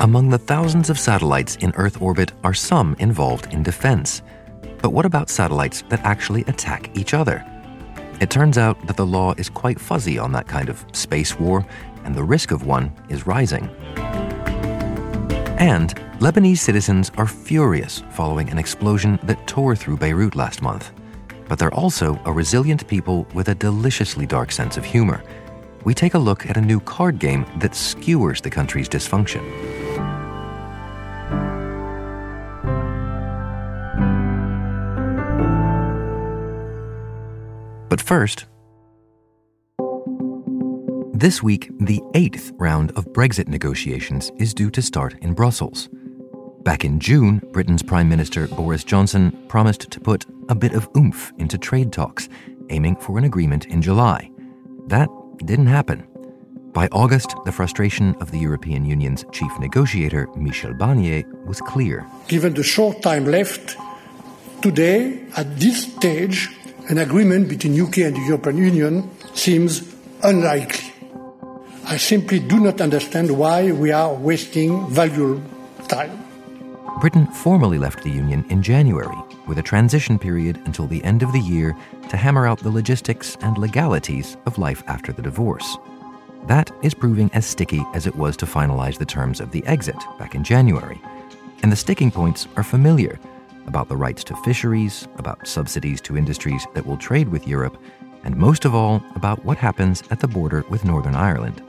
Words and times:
Among 0.00 0.30
the 0.30 0.38
thousands 0.38 0.88
of 0.88 0.98
satellites 0.98 1.56
in 1.56 1.74
Earth 1.76 2.00
orbit 2.00 2.32
are 2.42 2.54
some 2.54 2.96
involved 3.00 3.52
in 3.52 3.62
defense. 3.62 4.22
But 4.80 4.94
what 4.94 5.04
about 5.04 5.28
satellites 5.28 5.84
that 5.90 6.00
actually 6.04 6.40
attack 6.44 6.88
each 6.96 7.12
other? 7.12 7.44
It 8.18 8.30
turns 8.30 8.56
out 8.56 8.86
that 8.86 8.96
the 8.96 9.04
law 9.04 9.34
is 9.36 9.50
quite 9.50 9.78
fuzzy 9.78 10.18
on 10.18 10.32
that 10.32 10.48
kind 10.48 10.70
of 10.70 10.82
space 10.92 11.38
war, 11.38 11.66
and 12.04 12.14
the 12.14 12.24
risk 12.24 12.50
of 12.50 12.64
one 12.64 12.90
is 13.10 13.26
rising. 13.26 13.68
And 15.58 15.94
Lebanese 16.18 16.60
citizens 16.60 17.12
are 17.18 17.26
furious 17.26 18.02
following 18.12 18.48
an 18.48 18.56
explosion 18.56 19.18
that 19.24 19.46
tore 19.46 19.76
through 19.76 19.98
Beirut 19.98 20.34
last 20.34 20.62
month. 20.62 20.92
But 21.46 21.58
they're 21.58 21.74
also 21.74 22.18
a 22.24 22.32
resilient 22.32 22.88
people 22.88 23.26
with 23.34 23.48
a 23.48 23.54
deliciously 23.54 24.24
dark 24.24 24.50
sense 24.50 24.78
of 24.78 24.84
humor. 24.86 25.22
We 25.84 25.92
take 25.92 26.14
a 26.14 26.18
look 26.18 26.48
at 26.48 26.56
a 26.56 26.62
new 26.62 26.80
card 26.80 27.18
game 27.18 27.44
that 27.58 27.74
skewers 27.74 28.40
the 28.40 28.48
country's 28.48 28.88
dysfunction. 28.88 29.79
First, 38.10 38.46
this 41.14 41.44
week, 41.44 41.70
the 41.78 42.02
eighth 42.14 42.50
round 42.56 42.90
of 42.96 43.04
Brexit 43.12 43.46
negotiations 43.46 44.32
is 44.36 44.52
due 44.52 44.68
to 44.72 44.82
start 44.82 45.14
in 45.20 45.32
Brussels. 45.32 45.88
Back 46.64 46.84
in 46.84 46.98
June, 46.98 47.40
Britain's 47.52 47.84
Prime 47.84 48.08
Minister 48.08 48.48
Boris 48.48 48.82
Johnson 48.82 49.30
promised 49.46 49.92
to 49.92 50.00
put 50.00 50.26
a 50.48 50.56
bit 50.56 50.72
of 50.72 50.88
oomph 50.96 51.32
into 51.38 51.56
trade 51.56 51.92
talks, 51.92 52.28
aiming 52.70 52.96
for 52.96 53.16
an 53.16 53.22
agreement 53.22 53.66
in 53.66 53.80
July. 53.80 54.28
That 54.88 55.08
didn't 55.44 55.68
happen. 55.68 56.04
By 56.72 56.88
August, 56.90 57.36
the 57.44 57.52
frustration 57.52 58.16
of 58.16 58.32
the 58.32 58.40
European 58.40 58.84
Union's 58.84 59.24
chief 59.30 59.52
negotiator, 59.60 60.26
Michel 60.34 60.74
Barnier, 60.74 61.22
was 61.46 61.60
clear. 61.60 62.04
Given 62.26 62.54
the 62.54 62.64
short 62.64 63.02
time 63.02 63.26
left, 63.26 63.76
today, 64.62 65.26
at 65.36 65.60
this 65.60 65.84
stage, 65.92 66.48
an 66.90 66.98
agreement 66.98 67.48
between 67.48 67.80
UK 67.80 67.98
and 67.98 68.16
the 68.16 68.20
European 68.26 68.56
Union 68.56 69.10
seems 69.32 69.94
unlikely. 70.24 70.92
I 71.86 71.96
simply 71.96 72.40
do 72.40 72.58
not 72.58 72.80
understand 72.80 73.30
why 73.30 73.70
we 73.70 73.92
are 73.92 74.12
wasting 74.12 74.90
valuable 74.90 75.40
time. 75.86 76.10
Britain 77.00 77.28
formally 77.28 77.78
left 77.78 78.02
the 78.02 78.10
Union 78.10 78.44
in 78.50 78.60
January, 78.60 79.16
with 79.46 79.58
a 79.58 79.62
transition 79.62 80.18
period 80.18 80.60
until 80.66 80.88
the 80.88 81.02
end 81.04 81.22
of 81.22 81.32
the 81.32 81.38
year 81.38 81.76
to 82.08 82.16
hammer 82.16 82.44
out 82.44 82.58
the 82.58 82.70
logistics 82.70 83.36
and 83.40 83.56
legalities 83.56 84.36
of 84.46 84.58
life 84.58 84.82
after 84.88 85.12
the 85.12 85.22
divorce. 85.22 85.78
That 86.48 86.72
is 86.82 86.92
proving 86.92 87.30
as 87.34 87.46
sticky 87.46 87.84
as 87.94 88.08
it 88.08 88.16
was 88.16 88.36
to 88.38 88.46
finalize 88.46 88.98
the 88.98 89.06
terms 89.06 89.38
of 89.38 89.52
the 89.52 89.64
exit 89.64 89.96
back 90.18 90.34
in 90.34 90.42
January. 90.42 91.00
And 91.62 91.70
the 91.70 91.76
sticking 91.76 92.10
points 92.10 92.48
are 92.56 92.64
familiar 92.64 93.20
about 93.70 93.88
the 93.88 93.96
rights 93.96 94.24
to 94.24 94.34
fisheries, 94.42 95.06
about 95.16 95.46
subsidies 95.46 96.00
to 96.02 96.16
industries 96.16 96.66
that 96.74 96.84
will 96.84 96.96
trade 96.96 97.28
with 97.28 97.46
Europe, 97.46 97.80
and 98.24 98.36
most 98.36 98.64
of 98.64 98.74
all, 98.74 99.00
about 99.14 99.44
what 99.44 99.56
happens 99.56 100.02
at 100.10 100.18
the 100.18 100.26
border 100.26 100.64
with 100.68 100.84
Northern 100.84 101.14
Ireland. 101.14 101.62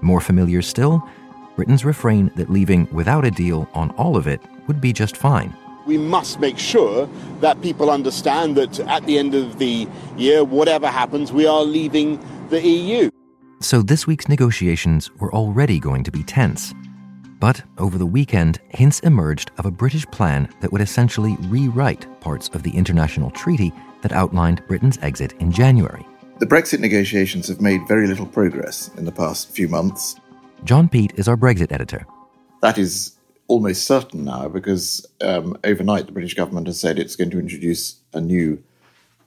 More 0.00 0.20
familiar 0.20 0.62
still, 0.62 1.08
Britain's 1.54 1.84
refrain 1.84 2.32
that 2.34 2.50
leaving 2.50 2.88
without 2.92 3.24
a 3.24 3.30
deal 3.30 3.68
on 3.72 3.92
all 3.92 4.16
of 4.16 4.26
it 4.26 4.40
would 4.66 4.80
be 4.80 4.92
just 4.92 5.16
fine. 5.16 5.56
We 5.86 5.96
must 5.96 6.40
make 6.40 6.58
sure 6.58 7.08
that 7.40 7.62
people 7.62 7.88
understand 7.88 8.56
that 8.56 8.80
at 8.80 9.06
the 9.06 9.16
end 9.16 9.34
of 9.34 9.58
the 9.60 9.86
year, 10.16 10.42
whatever 10.42 10.88
happens, 10.88 11.32
we 11.32 11.46
are 11.46 11.62
leaving 11.62 12.18
the 12.50 12.60
EU. 12.60 13.10
So 13.60 13.80
this 13.80 14.06
week's 14.06 14.28
negotiations 14.28 15.10
were 15.20 15.32
already 15.32 15.78
going 15.78 16.02
to 16.02 16.10
be 16.10 16.24
tense. 16.24 16.74
But 17.40 17.62
over 17.78 17.98
the 17.98 18.06
weekend, 18.06 18.60
hints 18.68 19.00
emerged 19.00 19.50
of 19.58 19.66
a 19.66 19.70
British 19.70 20.06
plan 20.06 20.48
that 20.60 20.72
would 20.72 20.80
essentially 20.80 21.36
rewrite 21.42 22.06
parts 22.20 22.48
of 22.48 22.62
the 22.62 22.70
international 22.70 23.30
treaty 23.30 23.72
that 24.02 24.12
outlined 24.12 24.62
Britain's 24.68 24.98
exit 25.02 25.32
in 25.40 25.50
January. 25.50 26.06
The 26.38 26.46
Brexit 26.46 26.80
negotiations 26.80 27.48
have 27.48 27.60
made 27.60 27.86
very 27.86 28.06
little 28.06 28.26
progress 28.26 28.90
in 28.96 29.04
the 29.04 29.12
past 29.12 29.50
few 29.50 29.68
months. 29.68 30.16
John 30.64 30.88
Peet 30.88 31.12
is 31.16 31.28
our 31.28 31.36
Brexit 31.36 31.70
editor. 31.72 32.06
That 32.60 32.78
is 32.78 33.16
almost 33.46 33.86
certain 33.86 34.24
now 34.24 34.48
because 34.48 35.06
um, 35.20 35.56
overnight 35.64 36.06
the 36.06 36.12
British 36.12 36.34
government 36.34 36.66
has 36.66 36.80
said 36.80 36.98
it's 36.98 37.16
going 37.16 37.30
to 37.30 37.38
introduce 37.38 38.00
a 38.12 38.20
new 38.20 38.62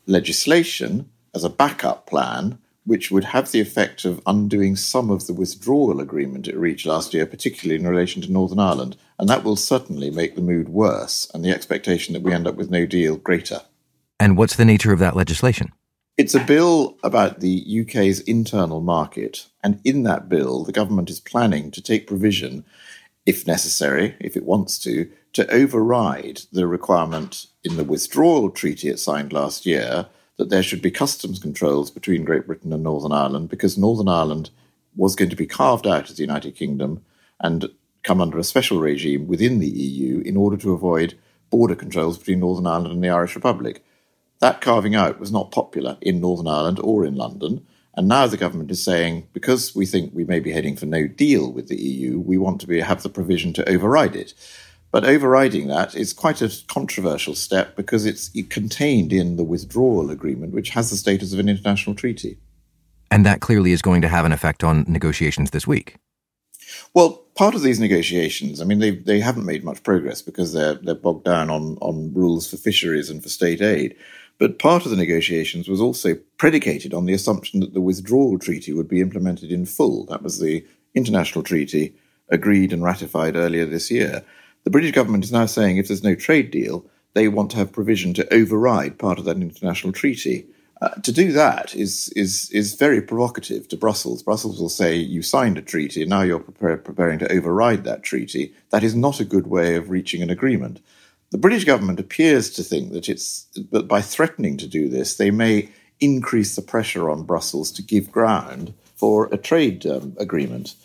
legislation 0.06 1.10
as 1.36 1.44
a 1.44 1.50
backup 1.50 2.08
plan 2.08 2.58
which 2.88 3.12
would 3.12 3.26
have 3.26 3.52
the 3.52 3.60
effect 3.60 4.06
of 4.06 4.22
undoing 4.26 4.78
some 4.78 5.12
of 5.12 5.28
the 5.28 5.34
withdrawal 5.34 6.00
agreement 6.00 6.48
it 6.48 6.56
reached 6.56 6.86
last 6.86 7.14
year, 7.14 7.26
particularly 7.26 7.78
in 7.78 7.86
relation 7.86 8.22
to 8.22 8.32
Northern 8.32 8.60
Ireland. 8.60 8.96
And 9.20 9.28
that 9.28 9.44
will 9.44 9.58
certainly 9.58 10.10
make 10.10 10.36
the 10.36 10.42
mood 10.42 10.70
worse 10.70 11.30
and 11.34 11.44
the 11.44 11.52
expectation 11.52 12.14
that 12.14 12.24
we 12.24 12.34
end 12.34 12.48
up 12.48 12.56
with 12.56 12.72
no 12.72 12.86
deal 12.86 13.18
greater. 13.18 13.62
And 14.22 14.38
what's 14.38 14.56
the 14.56 14.64
nature 14.64 14.94
of 14.94 15.00
that 15.00 15.18
legislation? 15.18 15.74
It's 16.16 16.34
a 16.34 16.40
bill 16.40 16.98
about 17.04 17.42
the 17.42 17.82
UK's 17.82 18.22
internal 18.22 18.80
market. 18.80 19.48
And 19.62 19.82
in 19.84 20.04
that 20.04 20.30
bill, 20.30 20.64
the 20.64 20.72
government 20.72 21.10
is 21.10 21.20
planning 21.20 21.72
to 21.72 21.82
take 21.82 22.08
provision, 22.08 22.64
if 23.26 23.46
necessary, 23.46 24.16
if 24.22 24.38
it 24.38 24.46
wants 24.46 24.80
to, 24.80 25.12
to 25.34 25.54
override 25.54 26.44
the 26.54 26.66
requirement 26.66 27.48
in 27.66 27.76
the 27.76 27.84
withdrawal 27.84 28.50
treaty 28.50 28.88
it 28.88 28.98
signed 28.98 29.34
last 29.34 29.66
year 29.66 30.08
that 30.38 30.50
there 30.50 30.64
should 30.64 30.82
be 30.82 30.92
customs 30.92 31.40
controls 31.40 31.92
between 31.92 32.24
Great 32.24 32.48
Britain 32.48 32.72
and 32.72 32.84
Northern 32.84 33.12
Ireland 33.12 33.50
because 33.50 33.78
Northern 33.78 34.08
Ireland 34.08 34.50
was 34.96 35.16
going 35.16 35.30
to 35.30 35.36
be 35.36 35.46
carved 35.46 35.88
out 35.88 36.10
of 36.10 36.16
the 36.16 36.24
United 36.24 36.56
Kingdom 36.56 37.04
and 37.40 37.70
come 38.04 38.22
under 38.22 38.40
a 38.40 38.44
special 38.44 38.80
regime 38.80 39.28
within 39.28 39.60
the 39.60 39.70
EU 39.70 40.22
in 40.22 40.38
order 40.38 40.58
to 40.58 40.74
avoid 40.74 41.18
border 41.50 41.76
controls 41.76 42.18
between 42.18 42.40
Northern 42.40 42.68
Ireland 42.68 42.94
and 42.94 43.04
the 43.04 43.10
Irish 43.10 43.36
Republic. 43.36 43.84
That 44.40 44.62
carving 44.62 44.96
out 44.96 45.20
was 45.20 45.32
not 45.32 45.52
popular 45.52 45.98
in 46.02 46.22
Northern 46.22 46.48
Ireland 46.48 46.80
or 46.84 47.06
in 47.06 47.16
London. 47.16 47.66
And 47.96 48.08
now 48.08 48.28
the 48.28 48.38
government 48.38 48.70
is 48.70 48.84
saying, 48.84 49.28
because 49.34 49.76
we 49.76 49.88
think 49.88 50.14
we 50.14 50.24
may 50.24 50.40
be 50.40 50.52
heading 50.52 50.76
for 50.76 50.86
no 50.86 51.08
deal 51.08 51.52
with 51.52 51.68
the 51.68 51.82
EU, 51.82 52.20
we 52.20 52.38
want 52.38 52.62
to 52.62 52.68
be, 52.68 52.80
have 52.80 53.02
the 53.02 53.10
provision 53.10 53.54
to 53.54 53.68
override 53.68 54.16
it. 54.16 54.36
But 54.92 55.06
overriding 55.06 55.68
that 55.68 55.96
is 55.96 56.14
quite 56.14 56.42
a 56.42 56.52
controversial 56.68 57.36
step 57.36 57.76
because 57.76 58.06
it's 58.06 58.32
contained 58.50 59.12
in 59.12 59.36
the 59.36 59.44
withdrawal 59.44 60.10
agreement, 60.10 60.54
which 60.54 60.70
has 60.70 60.90
the 60.90 60.98
status 60.98 61.34
of 61.34 61.40
an 61.40 61.50
international 61.50 61.96
treaty. 61.96 62.38
And 63.12 63.26
that 63.26 63.42
clearly 63.42 63.72
is 63.72 63.82
going 63.82 64.02
to 64.02 64.08
have 64.08 64.26
an 64.26 64.32
effect 64.32 64.64
on 64.64 64.86
negotiations 64.88 65.52
this 65.52 65.68
week. 65.68 65.96
Well, 66.94 67.24
part 67.36 67.56
of 67.56 67.62
these 67.62 67.80
negotiations, 67.80 68.62
I 68.62 68.66
mean, 68.66 68.80
they 68.80 68.92
they 68.92 69.20
haven't 69.20 69.46
made 69.46 69.64
much 69.64 69.84
progress 69.84 70.22
because 70.22 70.54
they're 70.54 70.76
they're 70.76 70.96
bogged 70.96 71.26
down 71.26 71.50
on 71.50 71.78
on 71.82 72.14
rules 72.14 72.50
for 72.50 72.58
fisheries 72.58 73.10
and 73.10 73.22
for 73.22 73.30
state 73.30 73.62
aid. 73.62 73.96
But 74.40 74.60
part 74.60 74.86
of 74.86 74.92
the 74.92 74.98
negotiations 74.98 75.68
was 75.68 75.82
also 75.82 76.16
predicated 76.38 76.94
on 76.94 77.06
the 77.06 77.14
assumption 77.14 77.60
that 77.62 77.74
the 77.74 77.82
withdrawal 77.82 78.38
treaty 78.38 78.72
would 78.72 78.88
be 78.88 79.02
implemented 79.02 79.52
in 79.52 79.66
full. 79.66 80.06
That 80.06 80.22
was 80.22 80.40
the 80.40 80.66
international 80.94 81.44
treaty 81.44 81.96
agreed 82.30 82.74
and 82.74 82.84
ratified 82.84 83.36
earlier 83.36 83.66
this 83.66 83.90
year. 83.90 84.24
The 84.68 84.72
British 84.72 84.92
government 84.92 85.24
is 85.24 85.32
now 85.32 85.46
saying 85.46 85.78
if 85.78 85.88
there's 85.88 86.04
no 86.04 86.14
trade 86.14 86.52
deal, 86.52 86.86
they 87.14 87.30
want 87.30 87.52
to 87.52 87.58
have 87.58 87.72
provision 87.72 88.14
to 88.16 88.34
override 88.34 89.00
part 89.00 89.18
of 89.18 89.24
that 89.24 89.38
international 89.38 89.94
treaty. 89.94 90.46
Uh, 90.82 90.90
to 90.90 91.14
do 91.14 91.32
that 91.32 91.74
is, 91.74 92.12
is, 92.18 92.52
is 92.52 92.74
very 92.74 93.02
provocative 93.02 93.70
to 93.70 93.78
Brussels. 93.78 94.24
Brussels 94.24 94.60
will 94.60 94.68
say, 94.68 94.94
You 94.94 95.22
signed 95.22 95.58
a 95.58 95.62
treaty, 95.62 96.06
now 96.06 96.22
you're 96.22 96.42
prepare, 96.42 96.76
preparing 96.76 97.18
to 97.20 97.32
override 97.32 97.86
that 97.86 98.04
treaty. 98.04 98.54
That 98.72 98.84
is 98.84 98.94
not 98.94 99.22
a 99.22 99.24
good 99.24 99.48
way 99.48 99.76
of 99.78 99.90
reaching 99.90 100.22
an 100.22 100.30
agreement. 100.30 100.82
The 101.32 101.38
British 101.38 101.64
government 101.64 102.02
appears 102.02 102.50
to 102.50 102.62
think 102.62 102.92
that, 102.92 103.08
it's, 103.08 103.48
that 103.72 103.88
by 103.88 104.02
threatening 104.02 104.58
to 104.58 104.68
do 104.68 104.90
this, 104.90 105.16
they 105.16 105.32
may 105.32 105.70
increase 106.02 106.58
the 106.58 106.62
pressure 106.62 107.10
on 107.10 107.24
Brussels 107.24 107.72
to 107.72 107.82
give 107.82 108.12
ground 108.12 108.74
for 108.98 109.30
a 109.32 109.38
trade 109.38 109.86
um, 109.86 110.14
agreement. 110.20 110.76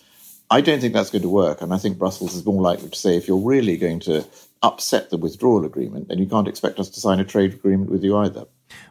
I 0.53 0.61
don't 0.61 0.81
think 0.81 0.93
that's 0.93 1.09
going 1.09 1.23
to 1.23 1.31
work, 1.31 1.63
and 1.63 1.73
I 1.73 1.79
think 1.79 1.97
Brussels 1.97 2.35
is 2.35 2.45
more 2.45 2.61
likely 2.61 2.91
to 2.91 2.99
say 2.99 3.17
if 3.17 3.27
you're 3.27 3.39
really 3.39 3.79
going 3.79 4.01
to 4.01 4.27
upset 4.63 5.09
the 5.09 5.17
withdrawal 5.17 5.65
agreement, 5.65 6.09
then 6.09 6.19
you 6.19 6.27
can't 6.27 6.47
expect 6.47 6.79
us 6.79 6.91
to 6.91 7.01
sign 7.01 7.21
a 7.21 7.25
trade 7.25 7.55
agreement 7.55 7.91
with 7.91 8.05
you 8.05 8.19
either. 8.19 8.45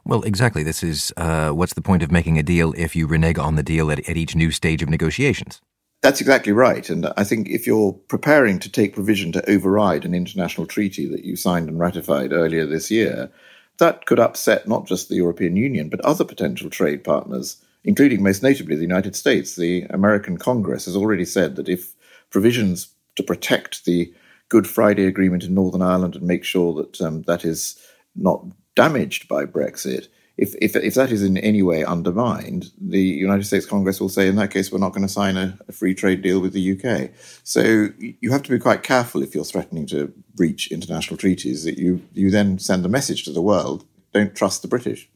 Well, 0.03 0.23
exactly. 0.23 0.63
This 0.63 0.81
is 0.81 1.13
uh, 1.17 1.51
what's 1.51 1.75
the 1.75 1.81
point 1.83 2.01
of 2.01 2.11
making 2.11 2.39
a 2.39 2.43
deal 2.43 2.73
if 2.75 2.95
you 2.95 3.05
renege 3.05 3.37
on 3.37 3.57
the 3.57 3.63
deal 3.63 3.91
at, 3.91 4.09
at 4.09 4.17
each 4.17 4.35
new 4.35 4.49
stage 4.49 4.81
of 4.81 4.89
negotiations? 4.89 5.61
That's 6.01 6.19
exactly 6.19 6.51
right. 6.51 6.89
And 6.89 7.13
I 7.15 7.23
think 7.23 7.47
if 7.47 7.67
you're 7.67 7.93
preparing 7.93 8.57
to 8.57 8.71
take 8.71 8.95
provision 8.95 9.31
to 9.33 9.47
override 9.47 10.03
an 10.03 10.15
international 10.15 10.65
treaty 10.65 11.05
that 11.09 11.23
you 11.23 11.35
signed 11.35 11.69
and 11.69 11.79
ratified 11.79 12.33
earlier 12.33 12.65
this 12.65 12.89
year, 12.89 13.29
that 13.77 14.07
could 14.07 14.19
upset 14.19 14.67
not 14.67 14.87
just 14.87 15.09
the 15.09 15.15
European 15.15 15.55
Union, 15.55 15.89
but 15.89 16.01
other 16.01 16.25
potential 16.25 16.71
trade 16.71 17.03
partners 17.03 17.63
including 17.83 18.23
most 18.23 18.43
notably 18.43 18.75
the 18.75 18.81
United 18.81 19.15
States. 19.15 19.55
The 19.55 19.83
American 19.89 20.37
Congress 20.37 20.85
has 20.85 20.95
already 20.95 21.25
said 21.25 21.55
that 21.55 21.69
if 21.69 21.93
provisions 22.29 22.93
to 23.15 23.23
protect 23.23 23.85
the 23.85 24.13
Good 24.49 24.67
Friday 24.67 25.05
Agreement 25.05 25.43
in 25.43 25.53
Northern 25.53 25.81
Ireland 25.81 26.15
and 26.15 26.27
make 26.27 26.43
sure 26.43 26.73
that 26.73 27.01
um, 27.01 27.23
that 27.23 27.45
is 27.45 27.79
not 28.15 28.45
damaged 28.75 29.27
by 29.27 29.45
Brexit, 29.45 30.07
if, 30.37 30.55
if, 30.61 30.75
if 30.75 30.95
that 30.95 31.11
is 31.11 31.23
in 31.23 31.37
any 31.37 31.61
way 31.61 31.83
undermined, 31.83 32.71
the 32.79 33.01
United 33.01 33.43
States 33.43 33.65
Congress 33.65 33.99
will 33.99 34.09
say, 34.09 34.27
in 34.27 34.37
that 34.37 34.51
case, 34.51 34.71
we're 34.71 34.79
not 34.79 34.93
going 34.93 35.05
to 35.05 35.13
sign 35.13 35.37
a, 35.37 35.57
a, 35.67 35.71
free 35.71 35.93
trade 35.93 36.21
deal 36.21 36.39
with 36.39 36.53
the 36.53 36.71
UK. 36.71 37.11
So 37.43 37.89
you 37.99 38.31
have 38.31 38.41
to 38.43 38.49
be 38.49 38.57
quite 38.57 38.81
careful 38.81 39.21
if 39.21 39.35
you're 39.35 39.43
threatening 39.43 39.85
to 39.87 40.11
breach 40.33 40.71
international 40.71 41.17
treaties 41.17 41.63
that 41.65 41.77
you, 41.77 42.01
you 42.13 42.31
then 42.31 42.59
send 42.59 42.85
a 42.85 42.89
message 42.89 43.23
to 43.25 43.31
the 43.31 43.41
world 43.41 43.85
don't 44.13 44.35
trust 44.35 44.61
the 44.61 44.67
British. 44.67 45.09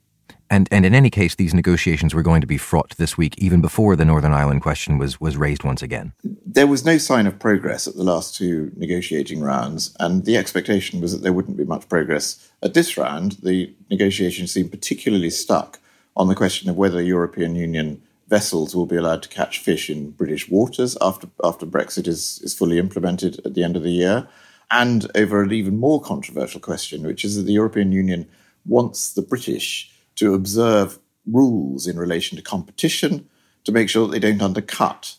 And 0.50 0.68
and 0.72 0.86
in 0.86 0.94
any 0.94 1.10
case, 1.10 1.36
these 1.36 1.54
negotiations 1.54 2.14
were 2.14 2.22
going 2.22 2.42
to 2.42 2.48
be 2.48 2.58
fraught 2.58 2.96
this 2.98 3.18
week, 3.18 3.36
even 3.38 3.62
before 3.62 3.96
the 3.96 4.06
Northern 4.06 4.34
Ireland 4.34 4.62
question 4.62 4.98
was 4.98 5.20
was 5.20 5.38
raised 5.38 5.64
once 5.64 5.82
again. 5.82 6.14
There 6.46 6.68
was 6.68 6.86
no 6.86 6.98
sign 6.98 7.28
of 7.28 7.40
progress 7.40 7.88
at 7.88 7.96
the 7.96 8.04
last 8.04 8.36
two 8.36 8.72
negotiating 8.76 9.42
rounds, 9.42 9.96
and 10.00 10.26
the 10.26 10.38
expectation 10.38 11.02
was 11.02 11.12
that 11.12 11.24
there 11.24 11.34
wouldn't 11.34 11.58
be 11.58 11.66
much 11.66 11.90
progress 11.90 12.52
at 12.62 12.74
this 12.74 12.98
round. 12.98 13.34
The 13.44 13.74
negotiations 13.90 14.52
seemed 14.52 14.72
particularly 14.72 15.32
stuck 15.32 15.80
on 16.16 16.28
the 16.28 16.36
question 16.36 16.70
of 16.70 16.78
whether 16.78 17.02
European 17.02 17.56
Union 17.56 18.02
vessels 18.28 18.76
will 18.76 18.86
be 18.86 18.96
allowed 18.96 19.22
to 19.24 19.30
catch 19.30 19.60
fish 19.60 19.90
in 19.90 20.12
British 20.12 20.50
waters 20.50 20.98
after 21.02 21.28
after 21.44 21.66
Brexit 21.66 22.08
is, 22.08 22.40
is 22.44 22.54
fully 22.54 22.78
implemented 22.78 23.40
at 23.46 23.56
the 23.56 23.64
end 23.64 23.76
of 23.76 23.84
the 23.84 23.92
year, 23.92 24.28
and 24.70 25.10
over 25.16 25.42
an 25.42 25.52
even 25.52 25.78
more 25.78 26.02
controversial 26.02 26.62
question, 26.62 27.04
which 27.04 27.26
is 27.26 27.36
that 27.36 27.44
the 27.44 27.54
European 27.54 27.92
Union 27.92 28.28
wants 28.66 29.14
the 29.14 29.22
British 29.22 29.92
to 30.16 30.34
observe 30.34 31.00
rules 31.26 31.88
in 31.88 31.98
relation 31.98 32.38
to 32.38 32.44
competition 32.44 33.28
to 33.64 33.72
make 33.72 33.90
sure 33.90 34.08
that 34.08 34.12
they 34.12 34.32
don't 34.32 34.42
undercut 34.42 35.16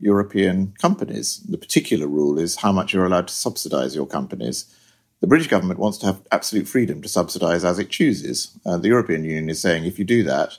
European 0.00 0.72
companies. 0.78 1.40
The 1.48 1.58
particular 1.58 2.06
rule 2.06 2.38
is 2.38 2.56
how 2.56 2.72
much 2.72 2.92
you're 2.92 3.04
allowed 3.04 3.28
to 3.28 3.34
subsidize 3.34 3.94
your 3.94 4.06
companies. 4.06 4.74
The 5.20 5.26
British 5.26 5.48
government 5.48 5.78
wants 5.78 5.98
to 5.98 6.06
have 6.06 6.22
absolute 6.32 6.66
freedom 6.66 7.02
to 7.02 7.08
subsidize 7.08 7.64
as 7.64 7.78
it 7.78 7.90
chooses. 7.90 8.58
Uh, 8.64 8.78
the 8.78 8.88
European 8.88 9.24
Union 9.24 9.50
is 9.50 9.60
saying 9.60 9.84
if 9.84 9.98
you 9.98 10.04
do 10.04 10.22
that, 10.24 10.56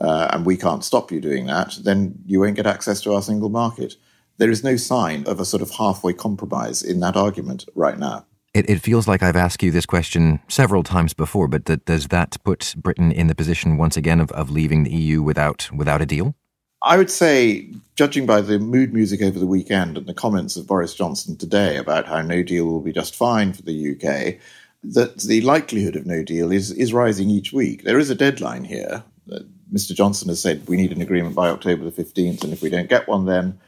uh, 0.00 0.28
and 0.30 0.46
we 0.46 0.56
can't 0.56 0.84
stop 0.84 1.10
you 1.10 1.20
doing 1.20 1.46
that, 1.46 1.78
then 1.82 2.14
you 2.26 2.40
won't 2.40 2.56
get 2.56 2.66
access 2.66 3.00
to 3.02 3.14
our 3.14 3.22
single 3.22 3.48
market. 3.48 3.94
There 4.38 4.50
is 4.50 4.64
no 4.64 4.76
sign 4.76 5.26
of 5.26 5.40
a 5.40 5.44
sort 5.44 5.62
of 5.62 5.70
halfway 5.70 6.12
compromise 6.12 6.82
in 6.82 7.00
that 7.00 7.16
argument 7.16 7.66
right 7.74 7.98
now. 7.98 8.26
It, 8.54 8.68
it, 8.68 8.82
feels 8.82 9.08
like 9.08 9.22
I've 9.22 9.36
asked 9.36 9.62
you 9.62 9.70
this 9.70 9.86
question 9.86 10.40
several 10.46 10.82
times 10.82 11.14
before, 11.14 11.48
but 11.48 11.64
th- 11.64 11.86
does 11.86 12.08
that 12.08 12.36
put 12.44 12.74
Britain 12.76 13.10
in 13.10 13.26
the 13.26 13.34
position 13.34 13.78
once 13.78 13.96
again 13.96 14.20
of, 14.20 14.30
of 14.32 14.50
leaving 14.50 14.82
the 14.82 14.90
EU 14.90 15.22
without 15.22 15.70
without 15.72 16.02
a 16.02 16.06
deal? 16.06 16.34
I 16.82 16.96
would 16.98 17.10
say, 17.10 17.70
judging 17.94 18.26
by 18.26 18.40
the 18.40 18.58
mood 18.58 18.92
music 18.92 19.22
over 19.22 19.38
the 19.38 19.46
weekend 19.46 19.96
and 19.96 20.06
the 20.06 20.12
comments 20.12 20.56
of 20.56 20.66
Boris 20.66 20.94
Johnson 20.94 21.36
today 21.36 21.76
about 21.76 22.06
how 22.06 22.20
no 22.20 22.42
deal 22.42 22.66
will 22.66 22.80
be 22.80 22.92
just 22.92 23.14
fine 23.14 23.52
for 23.52 23.62
the 23.62 23.92
UK, 23.92 24.40
that 24.82 25.18
the 25.18 25.40
likelihood 25.42 25.94
of 25.94 26.06
no 26.06 26.24
deal 26.24 26.50
is, 26.50 26.72
is 26.72 26.92
rising 26.92 27.30
each 27.30 27.52
week. 27.52 27.84
There 27.84 28.00
is 28.00 28.10
a 28.10 28.16
deadline 28.16 28.64
here. 28.64 29.04
Uh, 29.32 29.40
Mr. 29.72 29.94
Johnson 29.94 30.28
has 30.28 30.42
said 30.42 30.68
we 30.68 30.76
need 30.76 30.92
an 30.92 31.00
agreement 31.00 31.36
by 31.36 31.48
October 31.48 31.88
the 31.88 32.02
15th, 32.02 32.42
and 32.42 32.52
if 32.52 32.62
we 32.62 32.68
don't 32.68 32.90
get 32.90 33.08
one, 33.08 33.26
then 33.26 33.58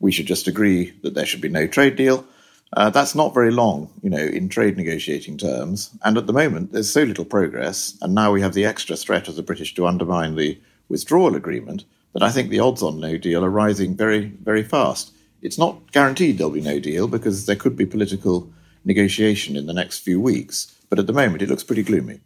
we 0.00 0.10
should 0.10 0.26
just 0.26 0.48
agree 0.48 0.92
that 1.02 1.14
there 1.14 1.26
should 1.26 1.42
be 1.42 1.50
no 1.50 1.66
trade 1.66 1.96
deal. 1.96 2.26
Uh, 2.72 2.90
that's 2.90 3.14
not 3.14 3.34
very 3.34 3.52
long, 3.52 3.88
you 4.02 4.10
know, 4.10 4.18
in 4.18 4.48
trade 4.48 4.76
negotiating 4.76 5.38
terms. 5.38 5.90
And 6.02 6.18
at 6.18 6.26
the 6.26 6.32
moment, 6.32 6.72
there's 6.72 6.90
so 6.90 7.02
little 7.02 7.24
progress, 7.24 7.96
and 8.02 8.14
now 8.14 8.32
we 8.32 8.40
have 8.40 8.54
the 8.54 8.64
extra 8.64 8.96
threat 8.96 9.28
of 9.28 9.36
the 9.36 9.42
British 9.42 9.74
to 9.74 9.86
undermine 9.86 10.34
the 10.34 10.58
withdrawal 10.88 11.36
agreement 11.36 11.84
that 12.14 12.22
I 12.22 12.30
think 12.30 12.50
the 12.50 12.60
odds 12.60 12.82
on 12.82 13.00
no 13.00 13.16
deal 13.16 13.44
are 13.44 13.50
rising 13.50 13.96
very, 13.96 14.26
very 14.42 14.62
fast. 14.62 15.12
It's 15.42 15.58
not 15.58 15.92
guaranteed 15.92 16.38
there'll 16.38 16.52
be 16.52 16.60
no 16.60 16.80
deal 16.80 17.06
because 17.06 17.46
there 17.46 17.56
could 17.56 17.76
be 17.76 17.86
political 17.86 18.50
negotiation 18.84 19.56
in 19.56 19.66
the 19.66 19.74
next 19.74 19.98
few 19.98 20.20
weeks, 20.20 20.74
but 20.88 20.98
at 20.98 21.06
the 21.06 21.12
moment 21.12 21.42
it 21.42 21.48
looks 21.48 21.64
pretty 21.64 21.82
gloomy. 21.82 22.20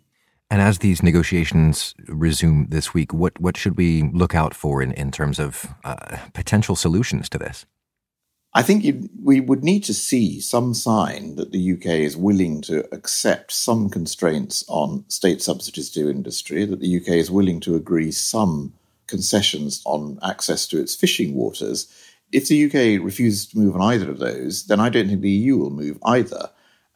And 0.51 0.63
as 0.63 0.79
these 0.79 1.03
negotiations 1.03 1.95
resume 2.07 2.69
this 2.69 2.95
week, 2.95 3.13
what, 3.13 3.39
what 3.39 3.57
should 3.57 3.77
we 3.77 4.05
look 4.15 4.35
out 4.35 4.55
for 4.55 4.83
in, 4.83 4.93
in 4.93 5.11
terms 5.11 5.39
of 5.39 5.67
uh, 5.85 6.17
potential 6.33 6.75
solutions 6.75 7.29
to 7.31 7.39
this? 7.39 7.67
I 8.55 8.63
think 8.63 9.11
we 9.23 9.41
would 9.41 9.63
need 9.63 9.85
to 9.85 9.95
see 9.95 10.41
some 10.41 10.73
sign 10.73 11.37
that 11.37 11.53
the 11.53 11.73
UK 11.73 11.87
is 11.87 12.17
willing 12.17 12.63
to 12.63 12.85
accept 12.95 13.53
some 13.53 13.91
constraints 13.91 14.65
on 14.69 15.05
state 15.09 15.43
subsidies 15.43 15.91
to 15.91 16.09
industry, 16.09 16.65
that 16.65 16.81
the 16.81 16.97
UK 16.97 17.09
is 17.09 17.31
willing 17.31 17.61
to 17.61 17.77
agree 17.77 18.11
some 18.11 18.73
concessions 19.07 19.83
on 19.85 20.19
access 20.23 20.67
to 20.69 20.81
its 20.81 20.95
fishing 20.95 21.35
waters. 21.35 21.93
If 22.33 22.49
the 22.49 22.65
UK 22.67 23.05
refuses 23.05 23.47
to 23.49 23.59
move 23.59 23.75
on 23.75 23.83
either 23.83 24.11
of 24.11 24.19
those, 24.19 24.67
then 24.67 24.81
I 24.81 24.89
don't 24.89 25.09
think 25.09 25.21
the 25.21 25.31
EU 25.31 25.59
will 25.59 25.71
move 25.71 25.99
either. 26.05 26.51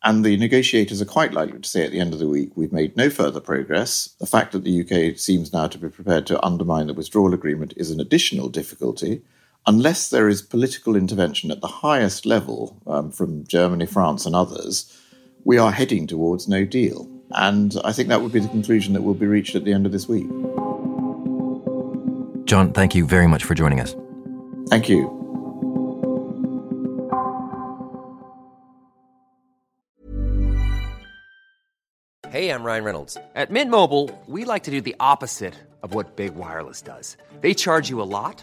And 0.05 0.25
the 0.25 0.37
negotiators 0.37 1.01
are 1.01 1.07
quite 1.07 1.33
likely 1.33 1.61
to 1.61 1.69
say 1.69 1.85
at 1.85 1.93
the 1.93 2.01
end 2.01 2.13
of 2.13 2.19
the 2.19 2.29
week, 2.29 2.51
we've 2.57 2.73
made 2.73 2.97
no 2.97 3.09
further 3.09 3.41
progress. 3.41 4.15
The 4.19 4.27
fact 4.27 4.53
that 4.53 4.65
the 4.65 4.81
UK 4.81 5.19
seems 5.19 5.53
now 5.53 5.69
to 5.69 5.79
be 5.79 5.89
prepared 5.89 6.27
to 6.27 6.45
undermine 6.45 6.89
the 6.89 6.95
withdrawal 6.95 7.35
agreement 7.35 7.75
is 7.77 7.91
an 7.91 8.01
additional 8.01 8.49
difficulty 8.49 9.23
unless 9.67 10.11
there 10.11 10.29
is 10.29 10.43
political 10.43 10.97
intervention 10.97 11.51
at 11.51 11.61
the 11.61 11.69
highest 11.69 12.27
level 12.27 12.81
um, 12.87 13.11
from 13.11 13.47
Germany, 13.47 13.87
France, 13.87 14.27
and 14.27 14.35
others, 14.35 14.99
we 15.45 15.59
are 15.59 15.73
heading 15.73 16.07
towards 16.07 16.49
no 16.49 16.65
deal. 16.65 17.09
And 17.31 17.77
I 17.85 17.93
think 17.93 18.09
that 18.09 18.21
would 18.21 18.33
be 18.33 18.41
the 18.41 18.49
conclusion 18.49 18.93
that 18.95 19.03
will 19.03 19.15
be 19.15 19.27
reached 19.27 19.55
at 19.55 19.65
the 19.65 19.73
end 19.73 19.87
of 19.87 19.93
this 19.93 20.09
week. 20.09 20.29
John, 22.45 22.73
thank 22.73 22.95
you 22.95 23.07
very 23.07 23.27
much 23.27 23.45
for 23.45 23.55
joining 23.55 23.81
us. 23.81 23.95
Thank 24.69 24.89
you. 24.89 25.19
Hey, 32.29 32.49
I'm 32.49 32.65
Ryan 32.65 32.85
Reynolds. 32.85 33.19
At 33.35 33.51
Mint 33.51 33.71
Mobile, 33.71 34.11
we 34.27 34.45
like 34.45 34.63
to 34.65 34.71
do 34.71 34.81
the 34.81 34.97
opposite 34.99 35.55
of 35.83 35.95
what 35.95 36.17
Big 36.17 36.35
Wireless 36.35 36.81
does. 36.81 37.17
They 37.41 37.55
charge 37.55 37.91
you 37.91 38.01
a 38.01 38.05
lot 38.05 38.43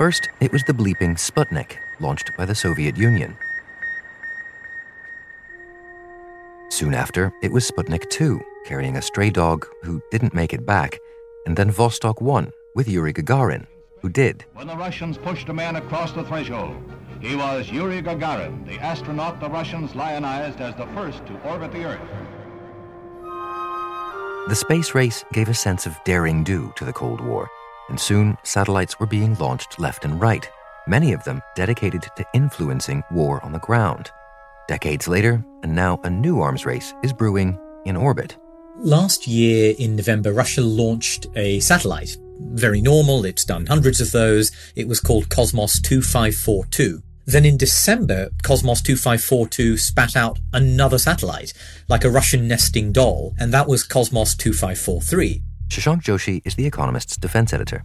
First, 0.00 0.30
it 0.40 0.50
was 0.50 0.64
the 0.64 0.72
bleeping 0.72 1.18
Sputnik, 1.18 1.76
launched 2.00 2.34
by 2.34 2.46
the 2.46 2.54
Soviet 2.54 2.96
Union. 2.96 3.36
Soon 6.70 6.94
after, 6.94 7.34
it 7.42 7.52
was 7.52 7.70
Sputnik 7.70 8.08
2, 8.08 8.40
carrying 8.64 8.96
a 8.96 9.02
stray 9.02 9.28
dog 9.28 9.66
who 9.82 10.00
didn't 10.10 10.32
make 10.32 10.54
it 10.54 10.64
back, 10.64 10.98
and 11.44 11.54
then 11.54 11.70
Vostok 11.70 12.22
1 12.22 12.50
with 12.74 12.88
Yuri 12.88 13.12
Gagarin, 13.12 13.66
who 14.00 14.08
did. 14.08 14.46
When 14.54 14.68
the 14.68 14.74
Russians 14.74 15.18
pushed 15.18 15.50
a 15.50 15.52
man 15.52 15.76
across 15.76 16.12
the 16.12 16.24
threshold, 16.24 16.82
he 17.20 17.36
was 17.36 17.70
Yuri 17.70 18.00
Gagarin, 18.00 18.66
the 18.66 18.78
astronaut 18.78 19.38
the 19.38 19.50
Russians 19.50 19.94
lionized 19.94 20.62
as 20.62 20.74
the 20.76 20.86
first 20.94 21.26
to 21.26 21.38
orbit 21.42 21.72
the 21.72 21.84
Earth. 21.84 22.00
The 24.48 24.56
space 24.56 24.94
race 24.94 25.26
gave 25.34 25.50
a 25.50 25.54
sense 25.54 25.84
of 25.84 25.94
daring 26.06 26.42
do 26.42 26.72
to 26.76 26.86
the 26.86 26.92
Cold 26.94 27.20
War, 27.20 27.50
and 27.90 28.00
soon 28.00 28.38
satellites 28.42 28.98
were 28.98 29.06
being 29.06 29.34
launched 29.34 29.78
left 29.78 30.04
and 30.04 30.20
right, 30.20 30.48
many 30.86 31.12
of 31.12 31.22
them 31.24 31.42
dedicated 31.54 32.02
to 32.16 32.24
influencing 32.32 33.02
war 33.10 33.44
on 33.44 33.52
the 33.52 33.58
ground. 33.58 34.10
Decades 34.68 35.06
later, 35.06 35.44
and 35.62 35.74
now 35.74 36.00
a 36.04 36.10
new 36.10 36.40
arms 36.40 36.64
race 36.64 36.94
is 37.02 37.12
brewing 37.12 37.58
in 37.84 37.96
orbit. 37.96 38.36
Last 38.76 39.26
year 39.26 39.74
in 39.78 39.96
November, 39.96 40.32
Russia 40.32 40.62
launched 40.62 41.26
a 41.36 41.60
satellite. 41.60 42.16
Very 42.38 42.80
normal, 42.80 43.26
it's 43.26 43.44
done 43.44 43.66
hundreds 43.66 44.00
of 44.00 44.12
those. 44.12 44.52
It 44.74 44.88
was 44.88 45.00
called 45.00 45.28
Cosmos 45.28 45.80
2542. 45.82 47.02
Then 47.26 47.44
in 47.44 47.56
December, 47.56 48.30
Cosmos 48.42 48.80
2542 48.80 49.76
spat 49.76 50.16
out 50.16 50.38
another 50.52 50.98
satellite, 50.98 51.52
like 51.88 52.04
a 52.04 52.10
Russian 52.10 52.48
nesting 52.48 52.92
doll, 52.92 53.34
and 53.38 53.52
that 53.52 53.68
was 53.68 53.82
Cosmos 53.82 54.34
2543. 54.34 55.42
Shashank 55.70 56.02
Joshi 56.02 56.42
is 56.44 56.56
The 56.56 56.66
Economist's 56.66 57.16
defense 57.16 57.52
editor. 57.52 57.84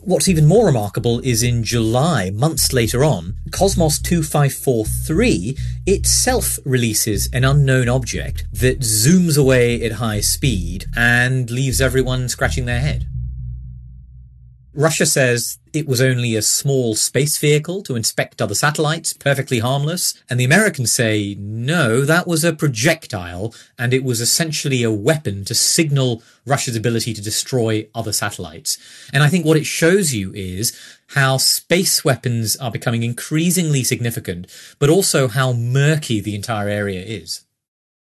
What's 0.00 0.28
even 0.28 0.44
more 0.44 0.66
remarkable 0.66 1.20
is 1.20 1.42
in 1.42 1.64
July, 1.64 2.28
months 2.28 2.74
later 2.74 3.02
on, 3.02 3.36
Cosmos 3.50 3.98
2543 3.98 5.56
itself 5.86 6.58
releases 6.66 7.30
an 7.32 7.42
unknown 7.42 7.88
object 7.88 8.44
that 8.52 8.80
zooms 8.80 9.38
away 9.38 9.82
at 9.82 9.92
high 9.92 10.20
speed 10.20 10.84
and 10.94 11.50
leaves 11.50 11.80
everyone 11.80 12.28
scratching 12.28 12.66
their 12.66 12.80
head. 12.80 13.08
Russia 14.74 15.06
says 15.06 15.58
it 15.72 15.86
was 15.86 16.00
only 16.00 16.34
a 16.34 16.42
small 16.42 16.96
space 16.96 17.38
vehicle 17.38 17.82
to 17.84 17.94
inspect 17.94 18.42
other 18.42 18.56
satellites, 18.56 19.12
perfectly 19.12 19.60
harmless. 19.60 20.20
And 20.28 20.38
the 20.38 20.44
Americans 20.44 20.92
say, 20.92 21.36
no, 21.38 22.04
that 22.04 22.26
was 22.26 22.42
a 22.42 22.52
projectile, 22.52 23.54
and 23.78 23.94
it 23.94 24.02
was 24.02 24.20
essentially 24.20 24.82
a 24.82 24.90
weapon 24.90 25.44
to 25.44 25.54
signal 25.54 26.22
Russia's 26.44 26.74
ability 26.74 27.14
to 27.14 27.22
destroy 27.22 27.86
other 27.94 28.12
satellites. 28.12 28.76
And 29.12 29.22
I 29.22 29.28
think 29.28 29.46
what 29.46 29.56
it 29.56 29.66
shows 29.66 30.12
you 30.12 30.32
is 30.34 30.78
how 31.08 31.36
space 31.36 32.04
weapons 32.04 32.56
are 32.56 32.72
becoming 32.72 33.04
increasingly 33.04 33.84
significant, 33.84 34.46
but 34.80 34.90
also 34.90 35.28
how 35.28 35.52
murky 35.52 36.20
the 36.20 36.34
entire 36.34 36.68
area 36.68 37.02
is. 37.02 37.44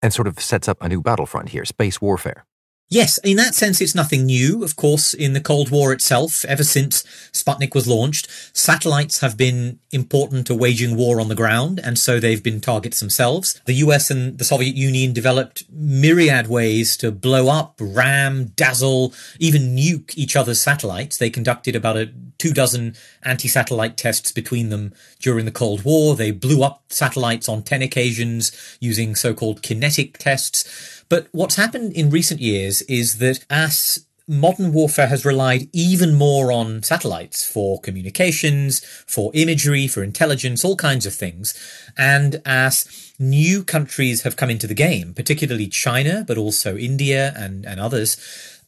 And 0.03 0.13
sort 0.13 0.27
of 0.27 0.41
sets 0.41 0.69
up 0.69 0.79
a 0.81 0.89
new 0.89 1.01
battlefront 1.01 1.51
here 1.51 1.65
space 1.65 2.01
warfare. 2.01 2.45
Yes, 2.89 3.19
in 3.19 3.37
that 3.39 3.57
sense, 3.57 3.81
it's 3.81 3.97
nothing 3.97 4.27
new. 4.27 4.63
Of 4.63 4.77
course, 4.77 5.13
in 5.13 5.33
the 5.33 5.41
Cold 5.41 5.71
War 5.71 5.93
itself, 5.93 6.45
ever 6.45 6.63
since 6.63 7.03
Sputnik 7.33 7.75
was 7.75 7.89
launched, 7.89 8.29
satellites 8.57 9.21
have 9.21 9.37
been 9.37 9.81
important 9.91 10.47
to 10.47 10.55
waging 10.55 10.97
war 10.97 11.21
on 11.21 11.27
the 11.29 11.35
ground, 11.35 11.81
and 11.83 11.99
so 11.99 12.21
they've 12.21 12.43
been 12.43 12.61
targets 12.61 13.01
themselves. 13.01 13.61
The 13.65 13.75
US 13.75 14.09
and 14.09 14.39
the 14.39 14.45
Soviet 14.45 14.77
Union 14.77 15.13
developed 15.13 15.65
myriad 15.69 16.47
ways 16.47 16.97
to 16.99 17.11
blow 17.11 17.49
up, 17.49 17.75
ram, 17.81 18.53
dazzle, 18.55 19.13
even 19.41 19.75
nuke 19.75 20.17
each 20.17 20.37
other's 20.37 20.61
satellites. 20.61 21.17
They 21.17 21.29
conducted 21.29 21.75
about 21.75 21.97
a 21.97 22.13
two 22.39 22.53
dozen 22.53 22.95
anti-satellite 23.23 23.97
tests 23.97 24.33
between 24.33 24.69
them 24.69 24.93
during 25.21 25.45
the 25.45 25.51
Cold 25.51 25.85
War. 25.85 26.15
They 26.15 26.31
blew 26.31 26.63
up 26.63 26.85
satellites 26.89 27.49
on 27.49 27.63
10 27.63 27.83
occasions 27.83 28.53
using 28.81 29.15
so-called 29.15 29.63
kinetic 29.63 30.19
tests. 30.19 31.05
But 31.09 31.29
what's 31.33 31.57
happened 31.57 31.93
in 31.93 32.11
recent 32.11 32.41
years 32.41 32.83
is 32.83 33.19
that 33.19 33.45
as 33.49 34.07
modern 34.29 34.73
warfare 34.73 35.07
has 35.07 35.25
relied 35.25 35.69
even 35.73 36.15
more 36.15 36.51
on 36.51 36.83
satellites 36.83 37.45
for 37.45 37.81
communications, 37.81 38.81
for 39.07 39.31
imagery, 39.35 39.87
for 39.87 40.03
intelligence, 40.03 40.65
all 40.65 40.77
kinds 40.77 41.07
of 41.07 41.15
things. 41.15 41.55
And 41.97 42.43
as 42.45 43.13
new 43.19 43.63
countries 43.63 44.23
have 44.23 44.37
come 44.37 44.51
into 44.51 44.67
the 44.67 44.75
game, 44.75 45.15
particularly 45.15 45.69
China, 45.69 46.25
but 46.27 46.39
also 46.39 46.77
India 46.77 47.33
and, 47.37 47.65
and 47.65 47.79
others, 47.79 48.17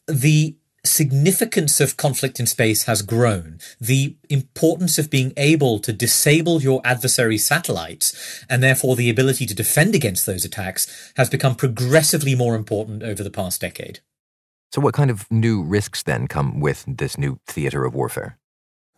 the 0.07 0.57
significance 0.89 1.81
of 1.81 1.97
conflict 1.97 2.41
in 2.41 2.47
space 2.47 2.85
has 2.85 3.03
grown. 3.03 3.59
The 3.81 4.17
importance 4.29 4.99
of 4.99 5.11
being 5.11 5.33
able 5.37 5.79
to 5.81 5.93
disable 5.93 6.63
your 6.63 6.81
adversary's 6.85 7.45
satellites 7.45 8.45
and 8.49 8.63
therefore 8.63 8.97
the 8.97 9.11
ability 9.11 9.47
to 9.47 9.55
defend 9.55 9.95
against 9.95 10.27
those 10.27 10.45
attacks 10.45 11.13
has 11.17 11.31
become 11.31 11.55
progressively 11.55 12.35
more 12.35 12.55
important 12.55 13.03
over 13.03 13.23
the 13.23 13.31
past 13.31 13.61
decade. 13.61 14.01
So, 14.73 14.81
what 14.81 14.95
kind 14.95 15.11
of 15.11 15.31
new 15.31 15.63
risks 15.63 16.03
then 16.03 16.27
come 16.27 16.61
with 16.61 16.85
this 16.87 17.17
new 17.17 17.41
theater 17.47 17.85
of 17.85 17.95
warfare? 17.95 18.39